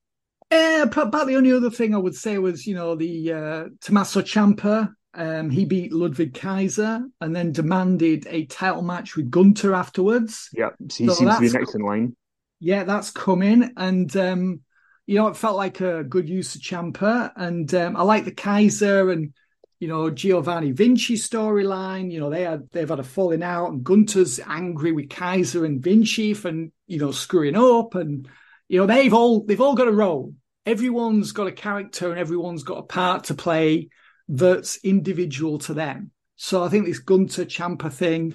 Uh, 0.51 0.88
about 0.91 1.27
the 1.27 1.36
only 1.36 1.51
other 1.51 1.71
thing 1.71 1.95
I 1.95 1.97
would 1.97 2.15
say 2.15 2.38
was, 2.38 2.67
you 2.67 2.75
know, 2.75 2.95
the 2.95 3.34
uh, 3.34 3.63
Tommaso 3.81 4.21
Ciampa 4.21 4.93
um, 5.15 5.49
he 5.49 5.65
beat 5.65 5.93
Ludwig 5.93 6.34
Kaiser 6.34 7.01
and 7.21 7.36
then 7.36 7.53
demanded 7.53 8.27
a 8.29 8.45
title 8.45 8.81
match 8.81 9.15
with 9.15 9.31
Gunther 9.31 9.73
afterwards. 9.73 10.49
Yeah, 10.53 10.69
so 10.89 11.03
he 11.03 11.08
so 11.08 11.13
seems 11.13 11.36
to 11.36 11.41
be 11.41 11.49
next 11.49 11.75
in 11.75 11.81
line. 11.81 12.15
Yeah, 12.60 12.84
that's 12.84 13.12
coming. 13.12 13.71
And, 13.77 14.15
um, 14.17 14.62
you 15.05 15.15
know, 15.15 15.27
it 15.27 15.38
felt 15.38 15.55
like 15.55 15.79
a 15.81 16.03
good 16.03 16.27
use 16.27 16.55
of 16.55 16.62
Ciampa. 16.62 17.31
And 17.36 17.73
um, 17.73 17.95
I 17.95 18.03
like 18.03 18.25
the 18.25 18.31
Kaiser 18.31 19.10
and, 19.10 19.34
you 19.79 19.88
know, 19.88 20.10
Giovanni 20.10 20.71
Vinci 20.71 21.15
storyline. 21.15 22.12
You 22.12 22.19
know, 22.19 22.29
they 22.29 22.43
had 22.43 22.69
they've 22.71 22.89
had 22.89 22.99
a 22.99 23.03
falling 23.03 23.43
out, 23.43 23.71
and 23.71 23.84
Gunther's 23.84 24.39
angry 24.45 24.91
with 24.91 25.10
Kaiser 25.10 25.63
and 25.63 25.81
Vinci 25.81 26.34
for, 26.34 26.51
you 26.51 26.99
know, 26.99 27.12
screwing 27.12 27.55
up. 27.55 27.95
And, 27.95 28.27
you 28.67 28.80
know, 28.80 28.86
they've 28.86 29.13
all 29.13 29.43
they've 29.43 29.62
all 29.62 29.75
got 29.75 29.88
a 29.88 29.91
role. 29.91 30.34
Everyone's 30.65 31.32
got 31.32 31.47
a 31.47 31.51
character 31.51 32.10
and 32.10 32.19
everyone's 32.19 32.63
got 32.63 32.80
a 32.80 32.84
part 32.84 33.25
to 33.25 33.36
play 33.36 33.89
that's 34.28 34.78
individual 34.84 35.60
to 35.60 35.73
them. 35.73 36.12
So 36.36 36.63
I 36.63 36.69
think 36.69 36.86
this 36.86 36.99
Gunther 36.99 37.45
Ciampa 37.45 37.91
thing, 37.91 38.34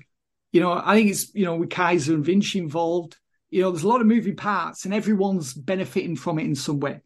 you 0.52 0.60
know, 0.60 0.72
I 0.72 0.94
think 0.94 1.10
it's, 1.10 1.34
you 1.34 1.44
know, 1.44 1.56
with 1.56 1.70
Kaiser 1.70 2.14
and 2.14 2.24
Vinci 2.24 2.58
involved, 2.58 3.16
you 3.50 3.62
know, 3.62 3.70
there's 3.70 3.82
a 3.82 3.88
lot 3.88 4.00
of 4.00 4.06
moving 4.06 4.36
parts 4.36 4.84
and 4.84 4.94
everyone's 4.94 5.52
benefiting 5.52 6.16
from 6.16 6.38
it 6.38 6.44
in 6.44 6.54
some 6.54 6.78
way. 6.80 7.00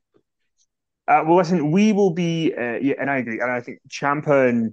Uh, 1.09 1.23
well, 1.27 1.37
listen, 1.37 1.71
we 1.71 1.93
will 1.93 2.11
be, 2.11 2.53
uh, 2.55 2.79
yeah, 2.81 2.95
and 3.01 3.11
I 3.11 3.19
agree. 3.19 3.41
And 3.41 3.51
I 3.51 3.61
think 3.61 3.81
Ciampa 3.89 4.49
and 4.49 4.73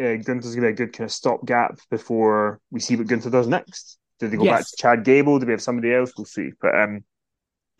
uh, 0.00 0.22
Gunther's 0.22 0.54
going 0.54 0.62
to 0.62 0.68
be 0.68 0.82
a 0.82 0.86
good 0.86 0.92
kind 0.92 1.06
of 1.06 1.12
stopgap 1.12 1.78
before 1.90 2.60
we 2.70 2.80
see 2.80 2.96
what 2.96 3.06
Gunther 3.06 3.30
does 3.30 3.48
next. 3.48 3.98
Do 4.20 4.28
they 4.28 4.36
go 4.36 4.44
yes. 4.44 4.58
back 4.58 4.66
to 4.66 4.76
Chad 4.78 5.04
Gable? 5.04 5.38
Do 5.38 5.46
we 5.46 5.52
have 5.52 5.62
somebody 5.62 5.92
else? 5.92 6.12
We'll 6.16 6.24
see. 6.24 6.50
But 6.60 6.78
um, 6.78 7.04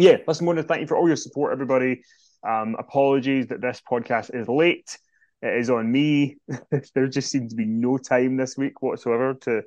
yeah, 0.02 0.16
listen, 0.26 0.46
to 0.54 0.62
thank 0.62 0.80
you 0.82 0.86
for 0.86 0.96
all 0.96 1.06
your 1.06 1.16
support, 1.16 1.52
everybody. 1.52 2.02
Um, 2.46 2.76
apologies 2.78 3.46
that 3.48 3.60
this 3.60 3.80
podcast 3.88 4.34
is 4.34 4.48
late 4.48 4.98
it 5.42 5.56
is 5.56 5.70
on 5.70 5.90
me. 5.90 6.36
there 6.94 7.08
just 7.08 7.30
seemed 7.30 7.50
to 7.50 7.56
be 7.56 7.66
no 7.66 7.98
time 7.98 8.36
this 8.36 8.56
week 8.56 8.80
whatsoever 8.80 9.34
to 9.42 9.62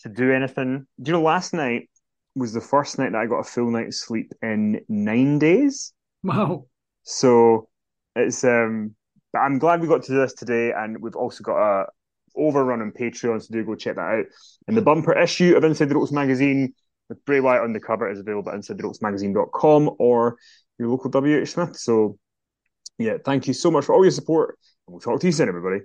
to 0.00 0.08
do 0.08 0.32
anything. 0.32 0.86
Do 1.02 1.10
you 1.10 1.16
know 1.18 1.22
last 1.22 1.52
night 1.52 1.90
was 2.36 2.52
the 2.52 2.60
first 2.60 2.98
night 2.98 3.12
that 3.12 3.20
I 3.20 3.26
got 3.26 3.40
a 3.40 3.44
full 3.44 3.70
night's 3.70 3.98
sleep 3.98 4.32
in 4.40 4.80
nine 4.88 5.38
days. 5.38 5.92
Wow. 6.22 6.66
So 7.02 7.68
it's 8.14 8.44
um 8.44 8.94
but 9.32 9.40
I'm 9.40 9.58
glad 9.58 9.80
we 9.80 9.88
got 9.88 10.02
to 10.04 10.12
do 10.12 10.18
this 10.18 10.34
today 10.34 10.72
and 10.72 11.00
we've 11.02 11.16
also 11.16 11.42
got 11.42 11.58
a 11.58 11.86
overrun 12.36 12.80
on 12.80 12.92
Patreon, 12.92 13.42
so 13.42 13.52
do 13.52 13.64
go 13.64 13.74
check 13.74 13.96
that 13.96 14.00
out. 14.00 14.26
And 14.68 14.76
the 14.76 14.82
bumper 14.82 15.18
issue 15.18 15.56
of 15.56 15.64
Inside 15.64 15.88
the 15.88 15.96
Ropes 15.96 16.12
magazine 16.12 16.74
with 17.10 17.22
Bray 17.26 17.40
Wyatt 17.40 17.62
on 17.62 17.74
the 17.74 17.80
cover 17.80 18.10
is 18.10 18.18
available 18.18 18.50
at 18.50 18.58
InsideTheRopesMagazine.com 18.58 19.96
or 19.98 20.38
your 20.78 20.88
local 20.88 21.10
WH 21.10 21.44
Smith. 21.46 21.76
So 21.76 22.18
yeah, 22.98 23.18
thank 23.22 23.46
you 23.46 23.52
so 23.52 23.70
much 23.70 23.84
for 23.84 23.94
all 23.94 24.02
your 24.02 24.10
support 24.10 24.56
We'll 24.90 24.98
talk 24.98 25.20
to 25.20 25.26
you 25.26 25.32
soon, 25.32 25.48
everybody. 25.48 25.84